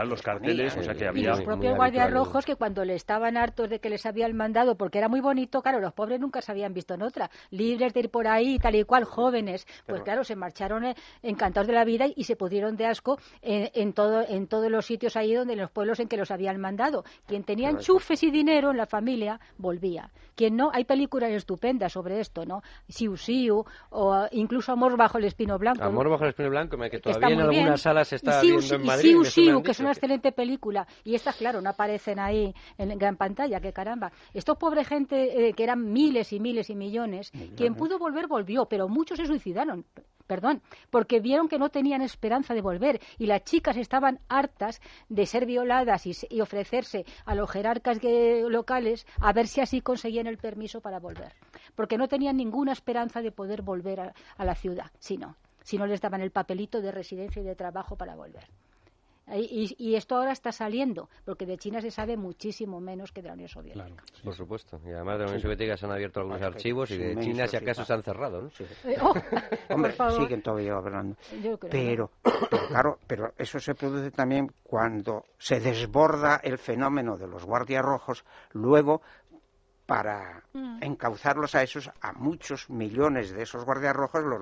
[0.04, 1.22] los carteles, o sea que había...
[1.22, 4.76] Y los propios guardias rojos que cuando le estaban hartos de que les habían mandado,
[4.76, 8.00] porque era muy bonito, claro, los pobres nunca se habían visto en otra, libres de
[8.00, 11.84] ir por ahí, tal y cual, jóvenes, pues claro, se marcharon eh, encantados de la
[11.84, 15.60] vida y se pudieron de asco en, todo, en todos los sitios ahí donde en
[15.60, 17.04] los pueblos en que los habían mandado.
[17.26, 20.10] Quien tenía enchufes y dinero en la familia, volvía.
[20.34, 22.62] Quien no, hay películas estupendas sobre esto, ¿no?
[22.88, 25.82] Siu Siu, o incluso Amor bajo el espino blanco.
[25.82, 29.10] Amor bajo el espino blanco, que todavía en salas está viendo en Madrid.
[29.10, 30.86] Siu Siu, que es una excelente película.
[31.04, 34.12] Y estas, claro, no aparecen ahí en gran pantalla, que caramba.
[34.34, 38.66] Estos pobres gente, eh, que eran miles y miles y millones, quien pudo volver, volvió,
[38.66, 39.84] pero muchos se suicidaron
[40.26, 45.26] perdón, porque vieron que no tenían esperanza de volver y las chicas estaban hartas de
[45.26, 50.80] ser violadas y, ofrecerse a los jerarcas locales a ver si así conseguían el permiso
[50.80, 51.32] para volver,
[51.74, 55.36] porque no tenían ninguna esperanza de poder volver a, a la ciudad, sino
[55.66, 58.44] si no les daban el papelito de residencia y de trabajo para volver.
[59.28, 63.34] Y, esto ahora está saliendo, porque de China se sabe muchísimo menos que de la
[63.34, 64.04] Unión Soviética.
[64.22, 64.80] Por supuesto.
[64.86, 67.56] Y además de la Unión Soviética se han abierto algunos archivos y de China, si
[67.56, 68.42] acaso, se han cerrado.
[68.42, 68.48] ¿no?
[68.84, 69.12] Eh, oh,
[69.74, 71.16] Hombre, siguen todavía hablando.
[71.68, 77.44] pero, pero, claro, pero eso se produce también cuando se desborda el fenómeno de los
[77.44, 79.02] guardias rojos, luego
[79.86, 80.82] para mm.
[80.82, 84.40] encauzarlos a esos, a muchos millones de esos guardias rojos los,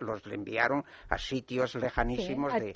[0.00, 2.72] los enviaron a sitios lejanísimos de,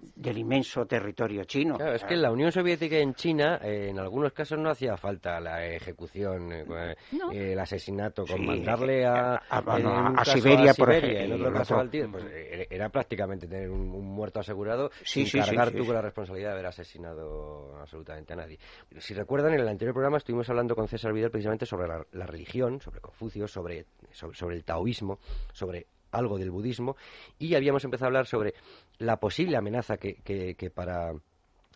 [0.00, 1.76] del inmenso territorio chino.
[1.76, 4.70] Claro, es que en la Unión Soviética y en China, eh, en algunos casos no
[4.70, 6.94] hacía falta la ejecución, eh,
[7.32, 11.18] eh, el asesinato, con mandarle a, a, Siberia, por ejemplo.
[11.18, 12.24] En otro caso al tío, pues,
[12.70, 17.76] era prácticamente tener un, muerto asegurado sin cargar tú con la responsabilidad de haber asesinado
[17.80, 18.58] absolutamente a nadie.
[18.98, 22.80] Si recuerdan, en el anterior programa estuvimos hablando con César Vidal precisamente sobre la, religión,
[22.80, 25.18] sobre Confucio, sobre, sobre el taoísmo,
[25.52, 26.96] sobre algo del budismo
[27.38, 28.54] y habíamos empezado a hablar sobre
[28.98, 31.12] la posible amenaza que, que, para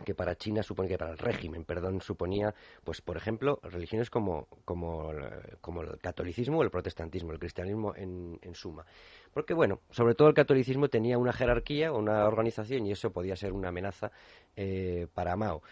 [0.05, 4.49] que para China supone que para el régimen, perdón, suponía, pues por ejemplo, religiones como,
[4.65, 5.13] como,
[5.61, 8.85] como el catolicismo o el protestantismo, el cristianismo en, en, suma.
[9.33, 13.53] Porque, bueno, sobre todo el catolicismo tenía una jerarquía, una organización, y eso podía ser
[13.53, 14.11] una amenaza
[14.57, 15.63] eh, para Mao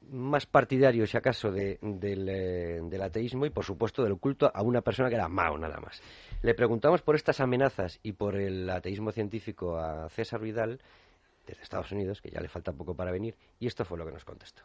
[0.00, 4.62] más partidario, si acaso, de, del, eh, del, ateísmo y, por supuesto, del culto a
[4.62, 6.02] una persona que era Mao, nada más.
[6.42, 10.80] Le preguntamos por estas amenazas y por el ateísmo científico a César Vidal,
[11.46, 14.12] desde Estados Unidos, que ya le falta poco para venir, y esto fue lo que
[14.12, 14.62] nos contestó.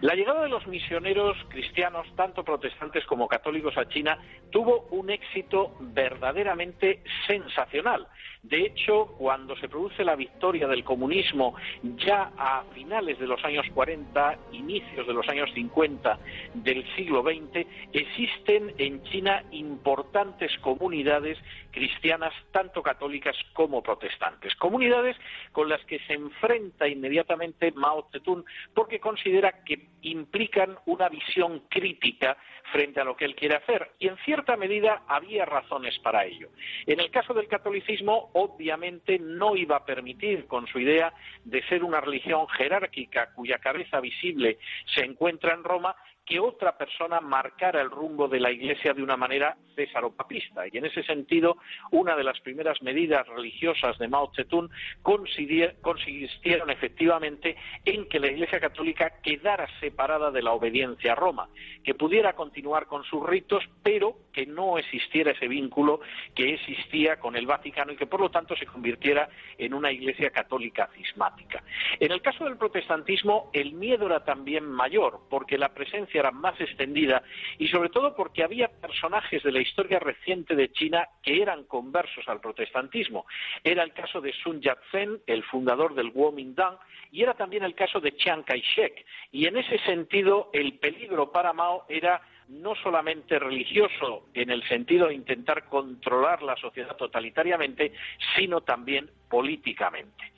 [0.00, 4.18] La llegada de los misioneros cristianos, tanto protestantes como católicos a China,
[4.50, 8.06] tuvo un éxito verdaderamente sensacional.
[8.44, 11.54] De hecho, cuando se produce la victoria del comunismo
[11.96, 16.18] ya a finales de los años 40, inicios de los años 50
[16.52, 21.38] del siglo XX, existen en China importantes comunidades
[21.70, 24.54] cristianas, tanto católicas como protestantes.
[24.56, 25.16] Comunidades
[25.50, 32.36] con las que se enfrenta inmediatamente Mao Zedong porque considera que implican una visión crítica
[32.72, 33.92] frente a lo que él quiere hacer.
[33.98, 36.48] Y en cierta medida había razones para ello.
[36.86, 41.12] En el caso del catolicismo, obviamente no iba a permitir, con su idea
[41.44, 44.58] de ser una religión jerárquica cuya cabeza visible
[44.94, 45.96] se encuentra en Roma,
[46.26, 50.66] que otra persona marcara el rumbo de la Iglesia de una manera césaropapista.
[50.66, 51.58] Y en ese sentido,
[51.90, 54.70] una de las primeras medidas religiosas de Mao Zedong
[55.02, 61.48] consistieron efectivamente en que la Iglesia Católica quedara separada de la obediencia a Roma,
[61.82, 66.00] que pudiera continuar con sus ritos, pero que no existiera ese vínculo
[66.34, 70.30] que existía con el Vaticano y que por lo tanto se convirtiera en una Iglesia
[70.30, 71.62] católica cismática.
[72.00, 76.60] En el caso del protestantismo, el miedo era también mayor, porque la presencia era más
[76.60, 77.22] extendida
[77.58, 82.28] y sobre todo porque había personajes de la historia reciente de China que eran conversos
[82.28, 83.26] al protestantismo.
[83.62, 86.78] Era el caso de Sun Yat-sen, el fundador del Kuomintang,
[87.10, 89.04] y era también el caso de Chiang Kai-shek.
[89.32, 95.08] Y en ese sentido, el peligro para Mao era no solamente religioso en el sentido
[95.08, 97.92] de intentar controlar la sociedad totalitariamente,
[98.36, 100.32] sino también políticamente.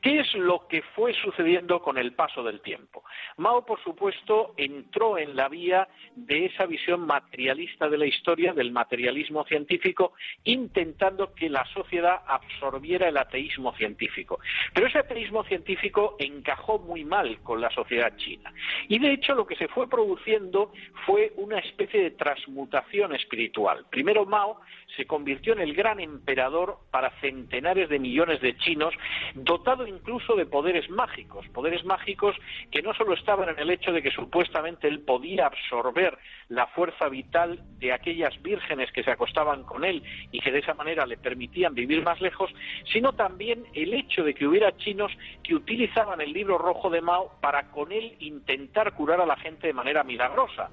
[0.00, 3.04] ¿Qué es lo que fue sucediendo con el paso del tiempo?
[3.36, 8.72] Mao, por supuesto, entró en la vía de esa visión materialista de la historia, del
[8.72, 10.12] materialismo científico,
[10.44, 14.40] intentando que la sociedad absorbiera el ateísmo científico.
[14.74, 18.52] Pero ese ateísmo científico encajó muy mal con la sociedad china.
[18.88, 20.72] Y de hecho lo que se fue produciendo
[21.06, 23.84] fue una especie de transmutación espiritual.
[23.90, 24.60] Primero Mao
[24.96, 28.94] se convirtió en el gran emperador para centenares de millones de chinos,
[29.34, 32.36] dotado incluso de poderes mágicos, poderes mágicos
[32.70, 37.08] que no solo estaban en el hecho de que supuestamente él podía absorber la fuerza
[37.08, 41.16] vital de aquellas vírgenes que se acostaban con él y que de esa manera le
[41.16, 42.50] permitían vivir más lejos,
[42.92, 47.38] sino también el hecho de que hubiera chinos que utilizaban el libro rojo de Mao
[47.40, 50.70] para con él intentar curar a la gente de manera milagrosa,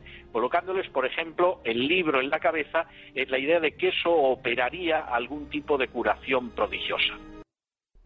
[0.94, 5.50] por ejemplo, el libro en la cabeza en la idea de que eso operaría algún
[5.50, 7.18] tipo de curación prodigiosa.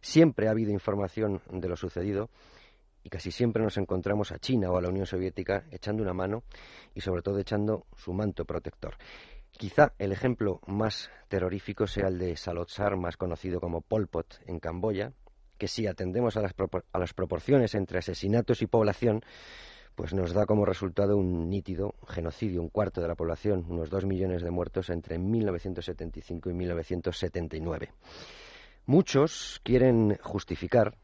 [0.01, 2.29] Siempre ha habido información de lo sucedido
[3.03, 6.43] y casi siempre nos encontramos a China o a la Unión Soviética echando una mano
[6.93, 8.95] y sobre todo echando su manto protector.
[9.51, 14.59] Quizá el ejemplo más terrorífico sea el de Salotsar, más conocido como Pol Pot, en
[14.59, 15.13] Camboya,
[15.57, 16.55] que si atendemos a las,
[16.91, 19.21] a las proporciones entre asesinatos y población,
[19.95, 24.05] pues nos da como resultado un nítido genocidio, un cuarto de la población, unos dos
[24.05, 27.89] millones de muertos entre 1975 y 1979.
[28.85, 30.95] Muchos quieren justificar,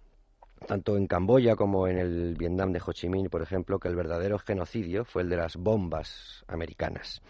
[0.68, 3.96] tanto en Camboya como en el Vietnam de Ho Chi Minh, por ejemplo, que el
[3.96, 7.22] verdadero genocidio fue el de las bombas americanas.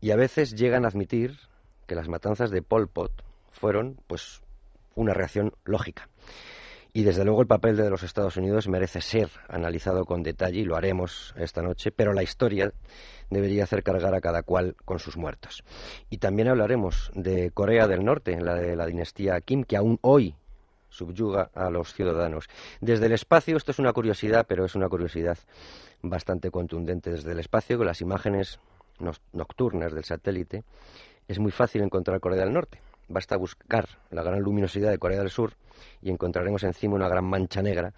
[0.00, 1.38] Y a veces llegan a admitir
[1.86, 3.12] que las matanzas de Pol Pot
[3.52, 4.42] fueron, pues,
[4.94, 6.08] una reacción lógica.
[6.96, 10.64] Y desde luego el papel de los Estados Unidos merece ser analizado con detalle y
[10.64, 12.72] lo haremos esta noche, pero la historia
[13.30, 15.64] debería hacer cargar a cada cual con sus muertos.
[16.08, 20.36] Y también hablaremos de Corea del Norte, la de la dinastía Kim, que aún hoy
[20.88, 22.48] subyuga a los ciudadanos.
[22.80, 25.36] Desde el espacio, esto es una curiosidad, pero es una curiosidad
[26.00, 27.10] bastante contundente.
[27.10, 28.60] Desde el espacio, con las imágenes
[29.32, 30.62] nocturnas del satélite,
[31.26, 32.78] es muy fácil encontrar Corea del Norte.
[33.08, 35.54] Basta buscar la gran luminosidad de Corea del Sur
[36.00, 37.92] y encontraremos encima una gran mancha negra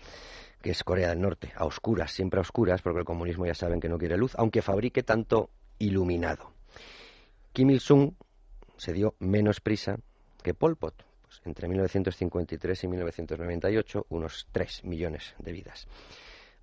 [0.63, 3.79] que es Corea del Norte, a oscuras, siempre a oscuras, porque el comunismo ya saben
[3.79, 6.53] que no quiere luz, aunque fabrique tanto iluminado.
[7.53, 8.13] Kim Il-sung
[8.77, 9.97] se dio menos prisa
[10.43, 15.87] que Pol Pot, pues entre 1953 y 1998, unos 3 millones de vidas.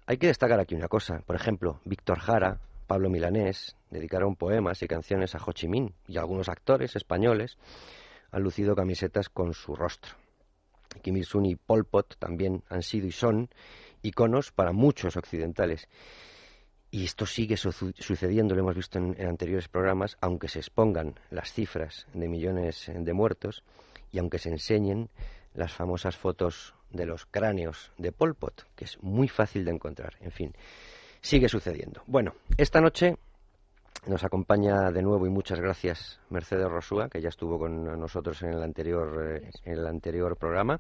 [0.06, 4.88] Hay que destacar aquí una cosa, por ejemplo, Víctor Jara, Pablo Milanés dedicaron poemas y
[4.88, 7.58] canciones a Ho Chi Minh y algunos actores españoles
[8.34, 10.16] han lucido camisetas con su rostro.
[11.02, 13.50] Kim Il-sung y Pol Pot también han sido y son
[14.02, 15.88] iconos para muchos occidentales.
[16.92, 22.08] Y esto sigue sucediendo, lo hemos visto en, anteriores programas, aunque se expongan las cifras
[22.14, 23.64] de millones de muertos
[24.12, 25.10] y aunque se enseñen
[25.54, 30.18] las famosas fotos de los cráneos de Pol Pot, que es muy fácil de encontrar.
[30.22, 30.54] En fin,
[31.22, 32.04] sigue sucediendo.
[32.08, 33.18] Bueno, esta noche
[34.08, 38.50] nos acompaña de nuevo y muchas gracias Mercedes Rosúa, que ya estuvo con nosotros en
[38.50, 40.80] el anterior, eh, en el anterior programa.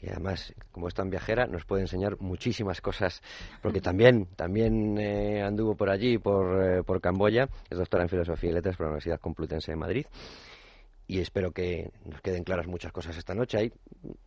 [0.00, 3.20] Y además, como es tan viajera, nos puede enseñar muchísimas cosas,
[3.62, 8.50] porque también, también eh, anduvo por allí, por, eh, por Camboya, es doctora en Filosofía
[8.50, 10.06] y Letras por la Universidad Complutense de Madrid
[11.08, 13.56] y espero que nos queden claras muchas cosas esta noche.
[13.56, 13.72] Hay,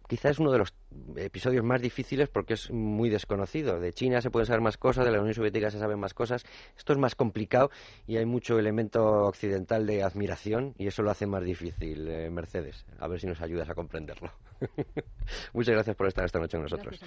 [0.09, 0.73] quizás es uno de los
[1.15, 3.79] episodios más difíciles porque es muy desconocido.
[3.79, 6.43] De China se pueden saber más cosas, de la Unión Soviética se saben más cosas.
[6.75, 7.69] Esto es más complicado
[8.07, 12.84] y hay mucho elemento occidental de admiración y eso lo hace más difícil, eh, Mercedes.
[12.99, 14.32] A ver si nos ayudas a comprenderlo.
[15.53, 16.99] Muchas gracias por estar esta noche con nosotros.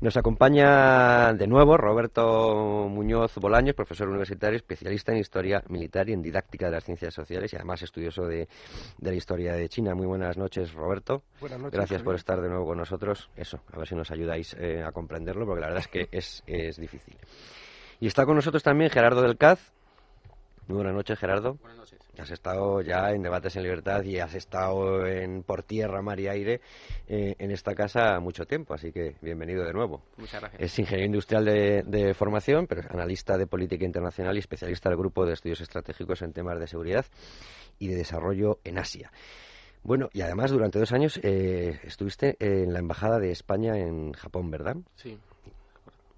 [0.00, 6.22] Nos acompaña de nuevo Roberto Muñoz Bolaños, profesor universitario, especialista en historia militar y en
[6.22, 8.48] didáctica de las ciencias sociales y además estudioso de
[9.00, 9.94] la historia de China.
[9.94, 11.22] Muy buenas noches, Roberto.
[11.40, 11.76] Buenas noches.
[11.76, 13.30] Gracias por estar de nuevo con nosotros.
[13.36, 16.42] Eso, a ver si nos ayudáis eh, a comprenderlo, porque la verdad es que es,
[16.46, 17.16] es difícil.
[18.00, 19.72] Y está con nosotros también Gerardo del Caz.
[20.66, 21.54] Muy buenas noches, Gerardo.
[21.54, 21.98] Buenas noches.
[22.18, 26.28] Has estado ya en Debates en Libertad y has estado en por tierra, mar y
[26.28, 26.60] aire
[27.08, 30.02] eh, en esta casa mucho tiempo, así que bienvenido de nuevo.
[30.16, 30.62] Muchas gracias.
[30.62, 34.98] Es ingeniero industrial de, de formación, pero es analista de política internacional y especialista del
[34.98, 37.06] grupo de estudios estratégicos en temas de seguridad
[37.78, 39.10] y de desarrollo en Asia.
[39.82, 44.50] Bueno, y además durante dos años eh, estuviste en la Embajada de España en Japón,
[44.50, 44.76] ¿verdad?
[44.94, 45.18] Sí.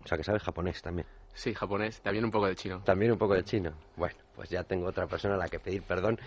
[0.04, 1.06] O sea que sabes japonés también.
[1.32, 2.82] Sí, japonés, también un poco de chino.
[2.82, 3.72] También un poco de chino.
[3.96, 6.18] Bueno, pues ya tengo otra persona a la que pedir perdón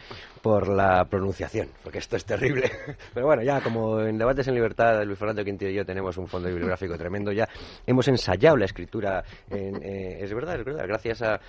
[0.41, 2.71] por la pronunciación, porque esto es terrible.
[3.13, 6.27] Pero bueno, ya como en Debates en Libertad, Luis Fernando Quintillo y yo tenemos un
[6.27, 7.47] fondo bibliográfico tremendo, ya
[7.85, 9.23] hemos ensayado la escritura.
[9.49, 11.39] Eh, es verdad, es verdad, gracias a,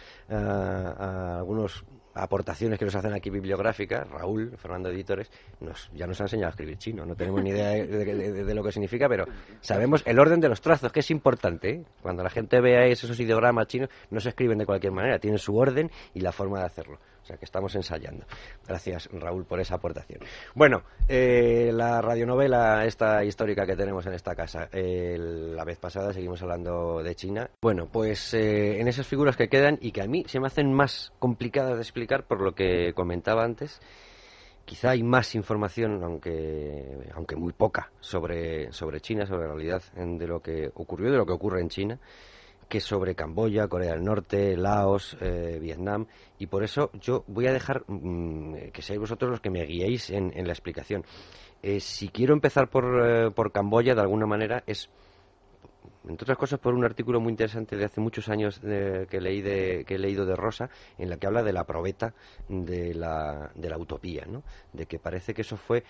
[1.38, 1.84] algunos
[2.16, 6.50] aportaciones que nos hacen aquí bibliográficas, Raúl, Fernando Editores, nos, ya nos ha enseñado a
[6.50, 7.04] escribir chino.
[7.04, 9.26] No tenemos ni idea de, lo que significa, pero
[9.60, 11.70] sabemos el orden de los trazos, que es importante.
[11.70, 11.84] ¿eh?
[12.02, 15.56] Cuando la gente vea esos ideogramas chinos, no se escriben de cualquier manera, tienen su
[15.56, 16.98] orden y la forma de hacerlo.
[17.26, 18.24] O sea que estamos ensayando.
[18.68, 20.20] Gracias, Raúl, por esa aportación.
[20.54, 24.68] Bueno, eh, la radionovela esta histórica que tenemos en esta casa.
[24.72, 27.50] la vez pasada seguimos hablando de China.
[27.60, 30.72] Bueno, pues eh, en esas figuras que quedan y que a mí se me hacen
[30.72, 33.80] más complicadas de explicar por lo que comentaba antes,
[34.64, 40.28] quizá hay más información, aunque, aunque muy poca, sobre, sobre China, sobre la realidad de
[40.28, 41.98] lo que ocurrió, de lo que ocurre en China
[42.68, 46.06] que sobre Camboya, Corea del Norte, Laos, eh, Vietnam,
[46.38, 50.10] y por eso yo voy a dejar mm, que seáis vosotros los que me guiéis
[50.10, 51.04] en, la explicación.
[51.62, 54.90] Eh, si quiero empezar por, eh, por Camboya, de alguna manera, es,
[56.08, 59.84] entre otras cosas, por un artículo muy interesante de hace muchos años que, leí de,
[59.86, 62.14] que he leído de Rosa, en la que habla de la probeta
[62.48, 64.42] de la, de la utopía, ¿no?
[64.72, 65.84] de que parece que eso fue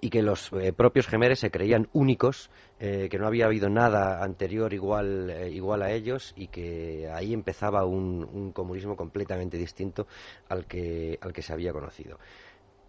[0.00, 4.22] y que los eh, propios gemeres se creían únicos, eh, que no había habido nada
[4.22, 10.06] anterior igual, eh, igual a ellos y que ahí empezaba un, comunismo completamente distinto
[10.48, 12.18] al que, al que se había conocido.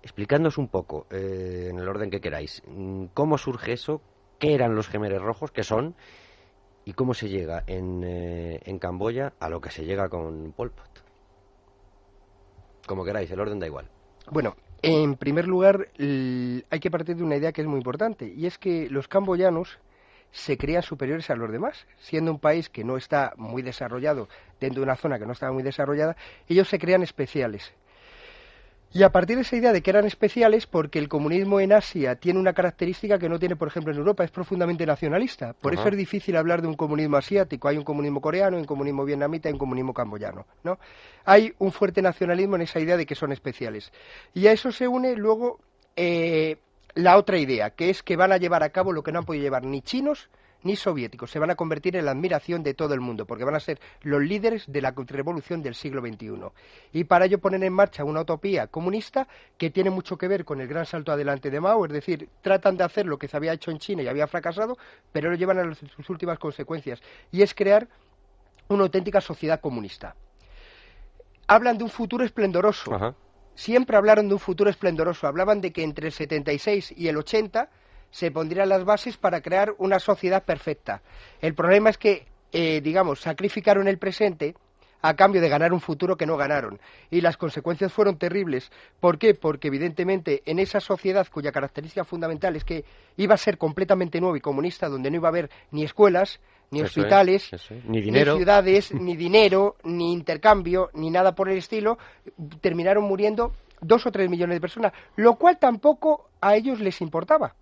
[0.03, 4.01] Explicándonos un poco, en el orden que queráis, mm, cómo surge eso,
[4.39, 5.95] qué eran los gemeres rojos, qué son,
[6.85, 11.03] y cómo se llega en, en Camboya a lo que se llega con Pol Pot.
[12.87, 13.87] Como queráis, el orden da igual.
[14.31, 18.45] Bueno, en primer lugar, hay que partir de una idea que es muy importante, y
[18.45, 19.79] es que los camboyanos
[20.31, 21.85] se crean superiores a los demás.
[21.99, 24.27] Siendo un país que no está muy desarrollado,
[24.59, 26.15] dentro de una zona que no estaba muy desarrollada,
[26.47, 27.73] ellos se crean especiales.
[28.93, 32.15] Y a partir de esa idea de que eran especiales, porque el comunismo en Asia
[32.15, 35.53] tiene una característica que no tiene, por ejemplo, en Europa, es profundamente nacionalista.
[35.53, 37.69] Por eso es difícil hablar de un comunismo asiático.
[37.69, 40.45] Hay un comunismo coreano, un comunismo vietnamita y un comunismo camboyano.
[40.63, 40.77] ¿no?
[41.23, 43.93] Hay un fuerte nacionalismo en esa idea de que son especiales.
[44.33, 45.59] Y a eso se une luego
[45.95, 46.57] eh,
[46.93, 49.25] la otra idea, que es que van a llevar a cabo lo que no han
[49.25, 50.29] podido llevar ni chinos
[50.63, 51.31] ni soviéticos.
[51.31, 53.79] Se van a convertir en la admiración de todo el mundo, porque van a ser
[54.01, 56.51] los líderes de la revolución del siglo XXI.
[56.93, 60.61] Y para ello ponen en marcha una utopía comunista que tiene mucho que ver con
[60.61, 63.53] el gran salto adelante de Mao, es decir, tratan de hacer lo que se había
[63.53, 64.77] hecho en China y había fracasado,
[65.11, 67.01] pero lo llevan a sus últimas consecuencias,
[67.31, 67.87] y es crear
[68.67, 70.15] una auténtica sociedad comunista.
[71.47, 73.15] Hablan de un futuro esplendoroso.
[73.55, 75.27] Siempre hablaron de un futuro esplendoroso.
[75.27, 77.69] Hablaban de que entre el 76 y el 80
[78.11, 81.01] se pondrían las bases para crear una sociedad perfecta.
[81.41, 84.53] El problema es que, eh, digamos, sacrificaron el presente
[85.01, 86.79] a cambio de ganar un futuro que no ganaron.
[87.09, 88.71] Y las consecuencias fueron terribles.
[88.99, 89.33] ¿Por qué?
[89.33, 92.85] Porque evidentemente en esa sociedad cuya característica fundamental es que
[93.17, 96.39] iba a ser completamente nueva y comunista, donde no iba a haber ni escuelas,
[96.69, 97.49] ni hospitales,
[97.85, 98.33] Ni, dinero.
[98.33, 101.97] ni ciudades, ni dinero, ni intercambio, ni nada por el estilo,
[102.61, 107.55] terminaron muriendo dos o tres millones de personas, lo cual tampoco a ellos les importaba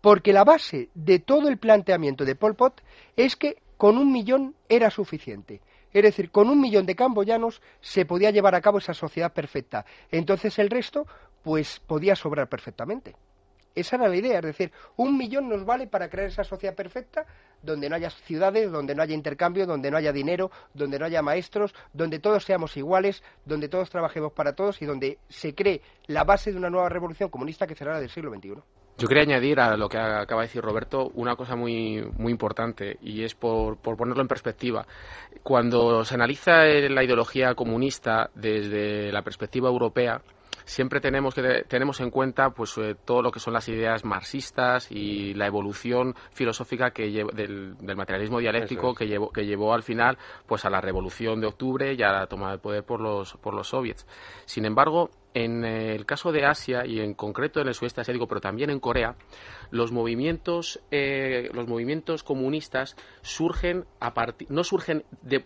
[0.00, 2.82] porque la base de todo el planteamiento de Pol Pot
[3.16, 5.60] es que con un millón era suficiente.
[5.92, 9.86] Es decir, con un millón de camboyanos se podía llevar a cabo esa sociedad perfecta.
[10.10, 11.06] Entonces el resto,
[11.42, 13.16] pues podía sobrar perfectamente.
[13.74, 17.26] Esa era la idea, es decir, un millón nos vale para crear esa sociedad perfecta
[17.62, 21.22] donde no haya ciudades, donde no haya intercambio, donde no haya dinero, donde no haya
[21.22, 26.24] maestros, donde todos seamos iguales, donde todos trabajemos para todos y donde se cree la
[26.24, 28.54] base de una nueva revolución comunista que será la del siglo XXI.
[28.98, 32.98] Yo quería añadir a lo que acaba de decir Roberto una cosa muy, muy importante
[33.00, 34.88] y es por, por ponerlo en perspectiva.
[35.44, 40.20] Cuando se analiza la ideología comunista desde la perspectiva europea,
[40.64, 44.90] siempre tenemos que tenemos en cuenta pues eh, todo lo que son las ideas marxistas
[44.90, 50.64] y la evolución filosófica que del, materialismo dialéctico que llevó que llevó al final pues
[50.64, 53.68] a la revolución de octubre y a la toma de poder por los por los
[53.68, 54.06] soviets.
[54.44, 58.40] Sin embargo, en el caso de Asia y en concreto en el sudeste asiático, pero
[58.40, 59.16] también en Corea,
[59.70, 64.12] los movimientos, eh, los movimientos comunistas surgen a
[64.48, 65.04] no surgen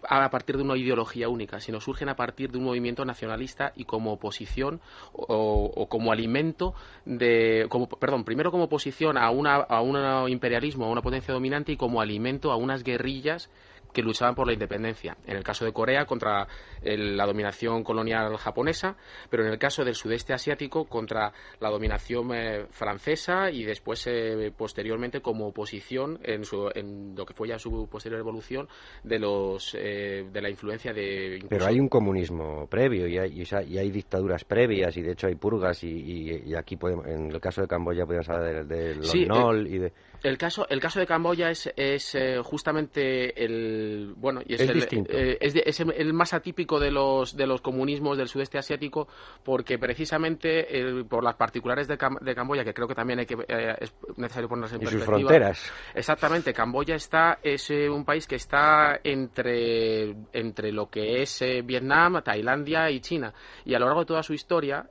[0.08, 3.84] a partir de una ideología única, sino surgen a partir de un movimiento nacionalista y
[3.84, 4.80] como oposición
[5.12, 6.74] o, como alimento
[7.04, 11.72] de, como, perdón, primero como oposición a, una, a un imperialismo, a una potencia dominante
[11.72, 13.50] y como alimento a unas guerrillas
[13.92, 15.16] que luchaban por la independencia.
[15.26, 16.46] En el caso de Corea contra
[16.82, 18.96] la dominación colonial japonesa,
[19.30, 24.52] pero en el caso del sudeste asiático contra la dominación eh, francesa y después eh,
[24.56, 26.42] posteriormente como oposición en,
[26.74, 28.68] en, lo que fue ya su posterior evolución
[29.04, 31.44] de los eh, de la influencia de.
[31.48, 35.34] Pero hay un comunismo previo y hay, y hay, dictaduras previas y de hecho hay
[35.34, 39.78] purgas y, aquí podemos, en el caso de Camboya podemos hablar de, los Nol y
[39.78, 39.92] de
[40.22, 44.86] el caso, el caso de Camboya es, es eh, justamente el bueno y es, el,
[45.08, 49.08] eh, es, el, más atípico de los de los comunismos del sudeste asiático
[49.42, 53.76] porque precisamente por las particulares de, de, Camboya que creo que también hay que eh,
[53.80, 55.16] es necesario ponerse en y perspectiva.
[55.16, 55.72] Sus fronteras.
[55.94, 62.90] Exactamente, Camboya está es un país que está entre entre lo que es Vietnam, Tailandia
[62.90, 63.32] y China
[63.64, 64.88] y a lo largo de toda su historia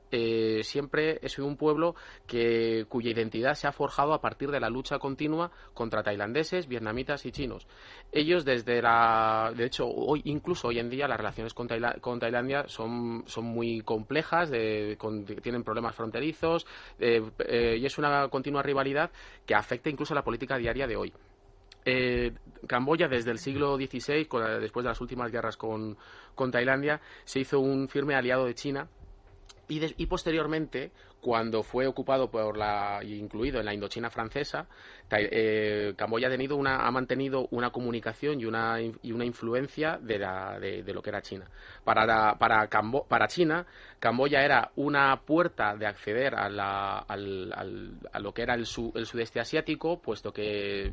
[0.62, 1.94] siempre es un pueblo
[2.26, 4.98] que cuya identidad se ha forjado a partir de la lucha
[5.74, 7.66] contra tailandeses, vietnamitas y chinos.
[8.10, 9.52] Ellos desde la...
[9.56, 11.68] De hecho, hoy, incluso hoy en día las relaciones con,
[12.18, 16.66] Tailandia son, son muy complejas, tienen problemas fronterizos
[16.98, 19.10] eh, y es una continua rivalidad
[19.46, 21.12] que afecta incluso a la política diaria de hoy.
[21.84, 22.32] Eh,
[22.66, 24.28] Camboya desde el siglo XVI,
[24.60, 25.96] después de las últimas guerras con,
[26.50, 28.88] Tailandia, se hizo un firme aliado de China
[29.68, 30.92] y, posteriormente,
[31.22, 34.66] cuando fue ocupado por la, incluido en la Indochina francesa,
[35.08, 40.18] eh, Camboya ha, tenido una, ha mantenido una comunicación y una, y una influencia de,
[40.18, 41.48] la, de, lo que era China.
[41.84, 43.64] Para, para, para China,
[44.00, 47.52] Camboya era una puerta de acceder a, la, al,
[48.12, 50.92] a lo que era el, el sudeste asiático, puesto que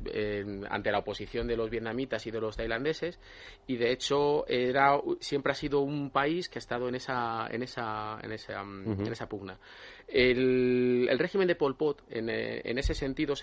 [0.70, 3.20] ante la oposición de los vietnamitas y de los tailandeses,
[3.66, 7.64] y de hecho era, siempre ha sido un país que ha estado en esa, en
[7.64, 9.58] esa, en esa, en esa pugna.
[10.12, 13.36] El, el, régimen de Pol Pot, en, eh, en ese sentido,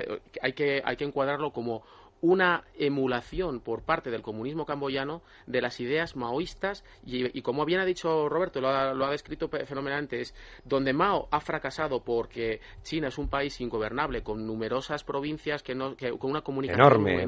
[0.42, 1.84] hay, que, hay que encuadrarlo como
[2.20, 7.84] una emulación por parte del comunismo camboyano de las ideas maoístas y, como bien ha
[7.84, 13.28] dicho Roberto, lo ha, descrito fenomenalmente, es donde Mao ha fracasado porque China es un
[13.28, 17.26] país ingobernable con numerosas provincias que no, con una comunicación enorme,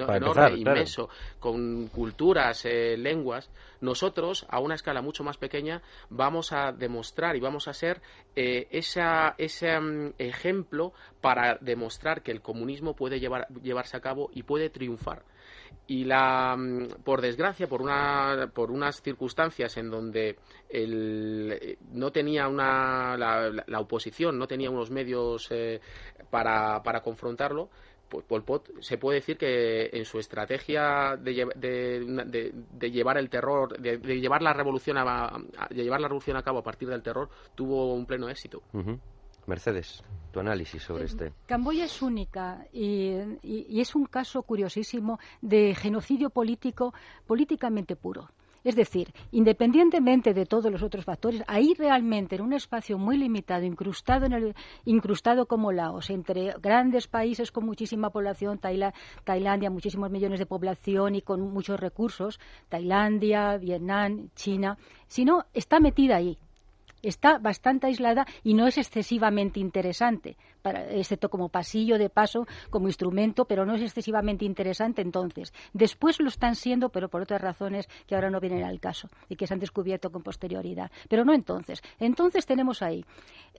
[0.57, 1.09] inmenso,
[1.39, 7.41] con culturas, eh, lenguas, nosotros a una escala mucho más pequeña vamos a demostrar y
[7.41, 8.01] vamos a ser
[8.34, 14.71] eh, ese mm, ejemplo para demostrar que el comunismo puede llevarse a cabo y puede
[14.71, 15.25] triunfar.
[15.87, 20.37] Y la, mm, por desgracia, por, una, por unas circunstancias en donde
[20.69, 25.81] el, no tenía una, la, oposición no tenía unos medios eh,
[26.31, 27.71] para, para confrontarlo,
[28.09, 33.79] pues Pol Pot se puede decir que en su estrategia de, de, llevar el terror,
[33.79, 35.39] de, llevar la revolución a,
[35.71, 38.62] llevar la revolución a cabo a partir del terror, tuvo un pleno éxito.
[39.49, 41.33] Mercedes, tu análisis sobre este.
[41.47, 43.11] Camboya es única y,
[43.81, 46.93] es un caso curiosísimo de genocidio político
[47.27, 48.29] políticamente puro.
[48.65, 53.65] Es decir, independientemente de todos los otros factores, ahí realmente en un espacio muy limitado,
[53.65, 60.41] incrustado, en el, incrustado como Laos, entre grandes países con muchísima población, Tailandia, muchísimos millones
[60.41, 64.77] de población y con muchos recursos, Tailandia, Vietnam, China,
[65.07, 66.37] sino está metida ahí
[67.03, 70.37] está bastante aislada y no es excesivamente interesante,
[70.91, 75.53] excepto como pasillo de paso, como instrumento, pero no es excesivamente interesante entonces.
[75.73, 79.37] Después lo están siendo, pero por otras razones que ahora no vienen al caso y
[79.37, 80.91] que se han descubierto con posterioridad.
[81.09, 81.83] Pero no entonces.
[81.99, 83.05] Entonces tenemos ahí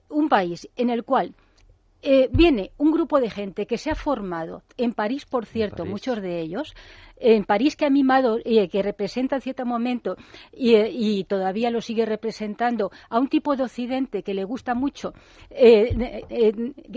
[0.08, 1.34] un país en el cual
[2.02, 6.22] eh, viene un grupo de gente que se ha formado en París, por cierto, muchos
[6.22, 6.74] de ellos,
[7.20, 10.16] en París que ha mimado y eh, que representa en cierto momento
[10.52, 15.12] eh, y, todavía lo sigue representando a un tipo de Occidente que le gusta mucho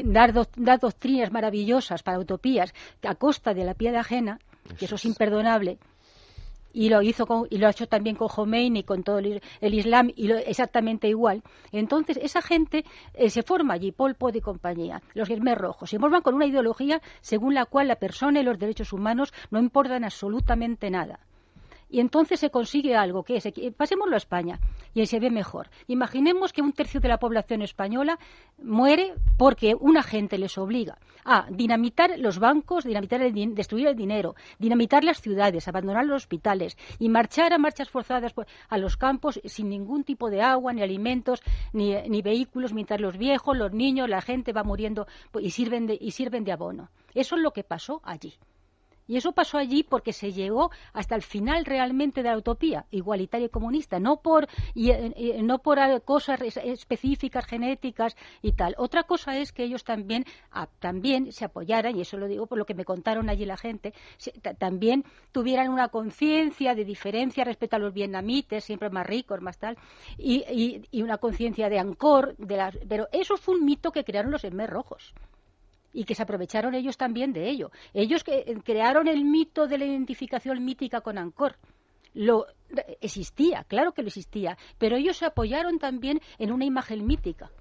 [0.05, 4.39] dar, dar, doctrinas maravillosas para utopías a costa de la piedad ajena,
[4.78, 5.05] que eso es.
[5.05, 5.78] imperdonable
[6.74, 10.28] y lo hizo y lo ha hecho también con Khomeini con todo el, Islam y
[10.28, 11.43] lo, exactamente igual.
[11.71, 15.99] Entonces esa gente eh, se forma allí Pol Pot y compañía los Khmer rojos se
[15.99, 20.03] forman con una ideología según la cual la persona y los derechos humanos no importan
[20.03, 21.19] absolutamente nada
[21.94, 24.60] y entonces se consigue algo que es, pasémoslo a España
[24.96, 25.70] y se ve mejor.
[25.88, 28.18] Imaginemos que un tercio de la población española
[28.58, 34.34] muere porque una gente les obliga a dinamitar los bancos, dinamitar el, destruir el dinero,
[34.58, 38.34] dinamitar las ciudades, abandonar los hospitales y marchar a marchas forzadas
[38.70, 43.20] a los campos sin ningún tipo de agua, ni alimentos, ni, ni vehículos, mientras los
[43.20, 45.06] viejos, los niños, la gente va muriendo
[45.39, 46.89] y sirven de, y sirven de abono.
[47.14, 48.34] Eso es lo que pasó allí.
[49.08, 53.47] Y eso pasó allí porque se llegó hasta el final realmente de la utopía igualitaria
[53.47, 54.91] y comunista, no por, y,
[55.41, 58.76] no por cosas específicas, genéticas y tal.
[58.78, 62.58] Otra cosa es que ellos también, ah, también se apoyaran, y eso lo digo por
[62.58, 63.93] lo que me contaron allí la gente,
[64.58, 69.78] también tuvieran una conciencia de diferencia respecto a los vietnamites, siempre más ricos, más tal,
[70.18, 74.32] y, y, una conciencia de ancor, de las, pero eso fue un mito que crearon
[74.32, 75.14] los Emer rojos
[75.94, 77.72] y que se aprovecharon ellos también de ello.
[77.94, 81.57] Ellos que, eh, crearon el mito de la identificación mítica con Angkor.
[82.14, 82.48] Lo
[83.02, 87.52] existía, claro que lo existía, pero ellos se apoyaron también en una imagen mítica.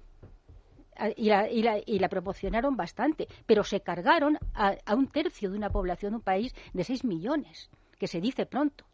[1.15, 5.49] Y la, y, la, y la, proporcionaron bastante, pero se cargaron a, a un tercio
[5.49, 8.85] de una población de un país de 6 millones, que se dice pronto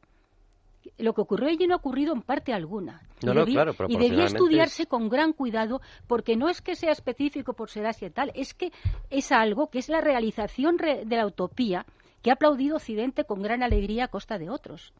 [0.99, 3.01] lo que ocurrió allí no ha ocurrido en parte alguna.
[3.21, 8.07] y, debía estudiarse con gran cuidado porque no es que sea específico por ser Asia
[8.07, 8.71] y tal, es que
[9.09, 11.85] es algo que es la realización de la utopía
[12.21, 14.93] que ha aplaudido Occidente con gran alegría a costa de otros.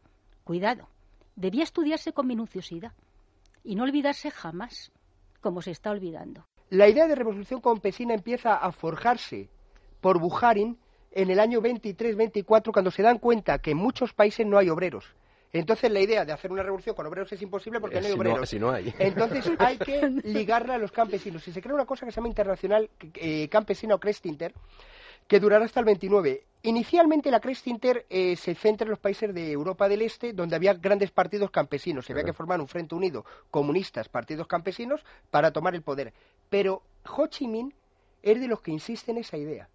[0.44, 0.88] Cuidado,
[1.36, 2.92] debía estudiarse con minuciosidad
[3.62, 4.90] y no olvidarse jamás,
[5.40, 6.46] como se está olvidando.
[6.70, 9.50] La idea de revolución campesina empieza a forjarse
[10.00, 10.78] por Bujarin
[11.12, 15.14] en el año 23-24 cuando se dan cuenta que en muchos países no hay obreros
[15.52, 18.52] entonces la idea de hacer una revolución con obreros es imposible porque no hay obreros.
[18.98, 21.46] Entonces hay que ligarla a los campesinos.
[21.48, 24.54] Y se crea una cosa que se llama Internacional eh, Campesino Crestinter,
[25.26, 26.44] que durará hasta el 29.
[26.62, 30.74] Inicialmente la Crestinter eh, se centra en los países de Europa del Este, donde había
[30.74, 32.06] grandes partidos campesinos.
[32.06, 36.12] Se había que formar un frente unido, comunistas, partidos campesinos, para tomar el poder.
[36.48, 36.82] Pero
[37.16, 37.74] Ho Chi Minh
[38.22, 39.68] es de los que insiste en esa idea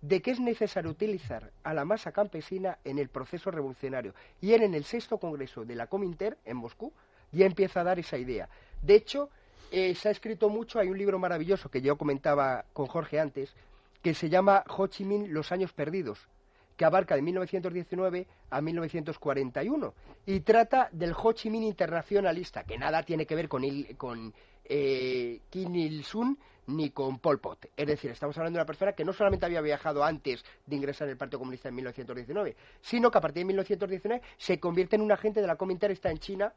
[0.00, 4.14] de que es necesario utilizar a la masa campesina en el proceso revolucionario.
[4.40, 6.92] Y él en el sexto congreso de la Cominter, en Moscú,
[7.32, 8.48] ya empieza a dar esa idea.
[8.82, 9.30] De hecho,
[9.70, 13.54] eh, se ha escrito mucho, hay un libro maravilloso que yo comentaba con Jorge antes,
[14.02, 16.28] que se llama Ho Chi Minh, Los años perdidos,
[16.76, 19.94] que abarca de 1919 a 1941
[20.26, 23.62] y trata del Ho Chi Minh internacionalista, que nada tiene que ver con,
[23.96, 24.32] con
[24.64, 26.36] eh, Kim Il-sung,
[26.68, 27.66] ni con Pol Pot.
[27.76, 31.08] Es decir, estamos hablando de una persona que no solamente había viajado antes de ingresar
[31.08, 35.02] en el Partido Comunista en 1919, sino que a partir de 1919 se convierte en
[35.02, 36.52] un agente de la Comintern, está en China,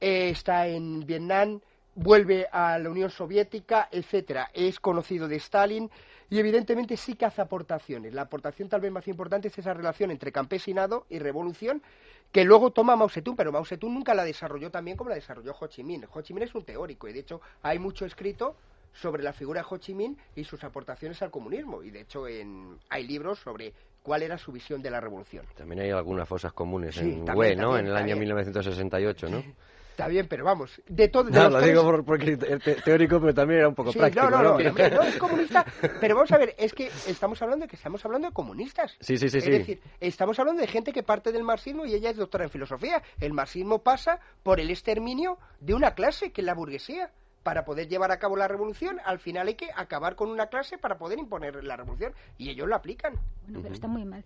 [0.00, 1.60] eh, está en Vietnam,
[1.94, 4.50] vuelve a la Unión Soviética, etcétera.
[4.52, 5.90] Es conocido de Stalin
[6.28, 8.12] y evidentemente sí que hace aportaciones.
[8.12, 11.82] La aportación tal vez más importante es esa relación entre campesinado y revolución
[12.30, 15.54] que luego toma Mao Zedong, pero Mao Zedong nunca la desarrolló también como la desarrolló
[15.58, 16.04] Ho Chi Minh.
[16.12, 18.56] Ho Chi Minh es un teórico y de hecho hay mucho escrito
[18.94, 21.82] sobre la figura de Ho Chi Minh y sus aportaciones al comunismo.
[21.82, 25.46] Y de hecho en, hay libros sobre cuál era su visión de la revolución.
[25.56, 27.76] También hay algunas fosas comunes en Hue, ¿no?
[27.76, 29.42] en el año 1968, ¿no?
[29.94, 31.30] Está bien, pero vamos, de todo...
[31.30, 34.28] No, lo digo porque es teórico, pero también era un poco práctico.
[34.28, 35.64] No, no, no, no, es comunista,
[36.00, 38.96] pero vamos a ver, es que estamos hablando de que estamos hablando de comunistas.
[38.98, 39.38] Sí, sí, sí.
[39.38, 42.50] Es decir, estamos hablando de gente que parte del marxismo y ella es doctora en
[42.50, 43.04] filosofía.
[43.20, 47.12] El marxismo pasa por el exterminio de una clase, que es la burguesía
[47.44, 50.78] para poder llevar a cabo la revolución, al final hay que acabar con una clase
[50.78, 52.12] para poder imponer la revolución.
[52.38, 53.14] Y ellos lo aplican.
[53.42, 54.24] Bueno, pero está muy mal.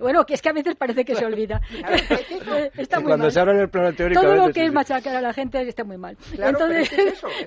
[0.00, 1.62] bueno, que es que a veces parece que se olvida.
[2.76, 4.20] está muy cuando se habla en el plano teórico...
[4.20, 6.18] Todo lo que es machacar a la gente está muy mal.
[6.32, 6.90] entonces,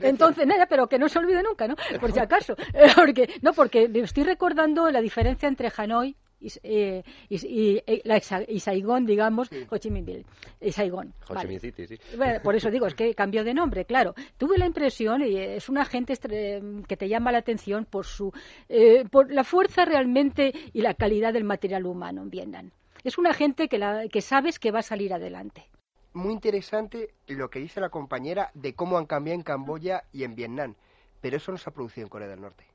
[0.02, 1.76] entonces nada, pero que no se olvide nunca, ¿no?
[2.00, 2.56] Por si acaso.
[2.96, 8.60] porque, no, porque estoy recordando la diferencia entre Hanoi y, eh, y, y, la, y,
[8.60, 10.26] Saigón, digamos, Ho Chi Minh
[10.72, 11.14] Saigón.
[11.30, 12.00] Ho Chi Minh City, sí.
[12.18, 14.14] Bueno, por eso digo, es que cambió de nombre, claro.
[14.38, 18.32] Tuve la impresión, y es una gente que te llama la atención por su
[18.68, 22.72] eh, por la fuerza realmente y la calidad del material humano en Vietnam.
[23.04, 25.70] Es una gente que, la, que sabes que va a salir adelante.
[26.14, 30.36] Muy interesante lo que dice la compañera de cómo han cambiado en Camboya y en
[30.36, 30.76] Vietnam,
[31.22, 32.66] pero eso no se ha producido en Corea del Norte.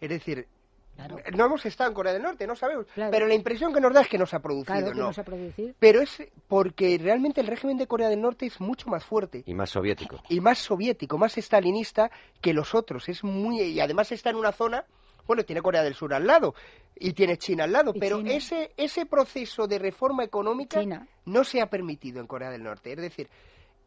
[0.00, 0.46] Es decir,
[1.32, 2.86] no hemos estado en Corea del Norte, no sabemos.
[2.94, 4.94] Pero la impresión que nos da es que no se ha producido.
[4.94, 5.10] no.
[5.78, 9.42] Pero es porque realmente el régimen de Corea del Norte es mucho más fuerte.
[9.46, 10.22] Y más soviético.
[10.28, 12.10] Y más soviético, más estalinista
[12.40, 13.08] que los otros.
[13.08, 14.84] Es muy Y además está en una zona.
[15.26, 16.54] Bueno, tiene Corea del Sur al lado
[16.96, 20.82] y tiene China al lado, pero ese ese proceso de reforma económica
[21.24, 22.92] no se ha permitido en Corea del Norte.
[22.92, 23.28] Es decir,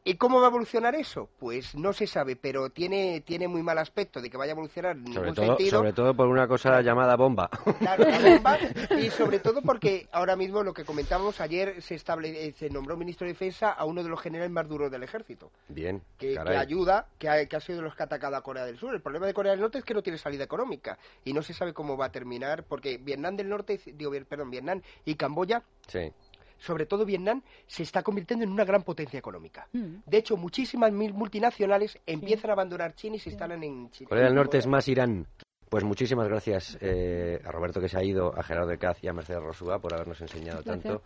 [0.07, 1.30] ¿Y cómo va a evolucionar eso?
[1.40, 4.95] Pues no se sabe, pero tiene, tiene muy mal aspecto de que vaya a evolucionar
[4.95, 5.69] en sobre ningún todo, sentido.
[5.72, 7.49] Sobre todo por una cosa llamada bomba.
[7.80, 8.60] Claro, la bomba,
[9.02, 12.95] y sobre todo porque ahora mismo lo que comentábamos ayer se, estable, eh, se nombró
[12.95, 15.49] ministro de Defensa a uno de los generales más duros del ejército.
[15.69, 18.44] Bien, que, que ayuda, que ha, que ha, sido de los que ha atacado a
[18.44, 18.94] Corea del Sur.
[18.94, 21.56] El problema de Corea del Norte es que no tiene salida económica y no se
[21.56, 26.11] sabe cómo va a terminar, porque Vietnam del Norte, digo, perdón, Vietnam y Camboya sí
[26.57, 29.68] sobre todo Vietnam, se está convirtiendo en una gran potencia económica.
[29.73, 29.98] Mm.
[30.06, 34.10] De hecho, muchísimas multinacionales empiezan a abandonar China y se instalan en China.
[34.10, 35.27] Corea del Norte es más Irán.
[35.69, 39.07] Pues muchísimas gracias eh, a Roberto que se ha ido, a Gerardo de Caz y
[39.07, 41.02] a Mercedes Rosúa por habernos enseñado tanto.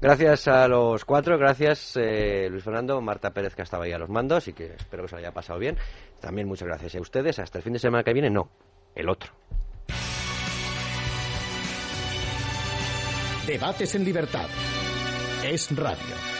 [0.00, 4.08] Gracias a los cuatro, gracias eh, Luis Fernando, Marta Pérez que estaba ahí a los
[4.08, 5.76] mandos y que espero que se haya pasado bien.
[6.20, 7.38] También muchas gracias a ustedes.
[7.40, 8.48] Hasta el fin de semana que viene, no,
[8.94, 9.32] el otro.
[13.46, 14.48] Debates en libertad.
[15.44, 16.35] Es radio.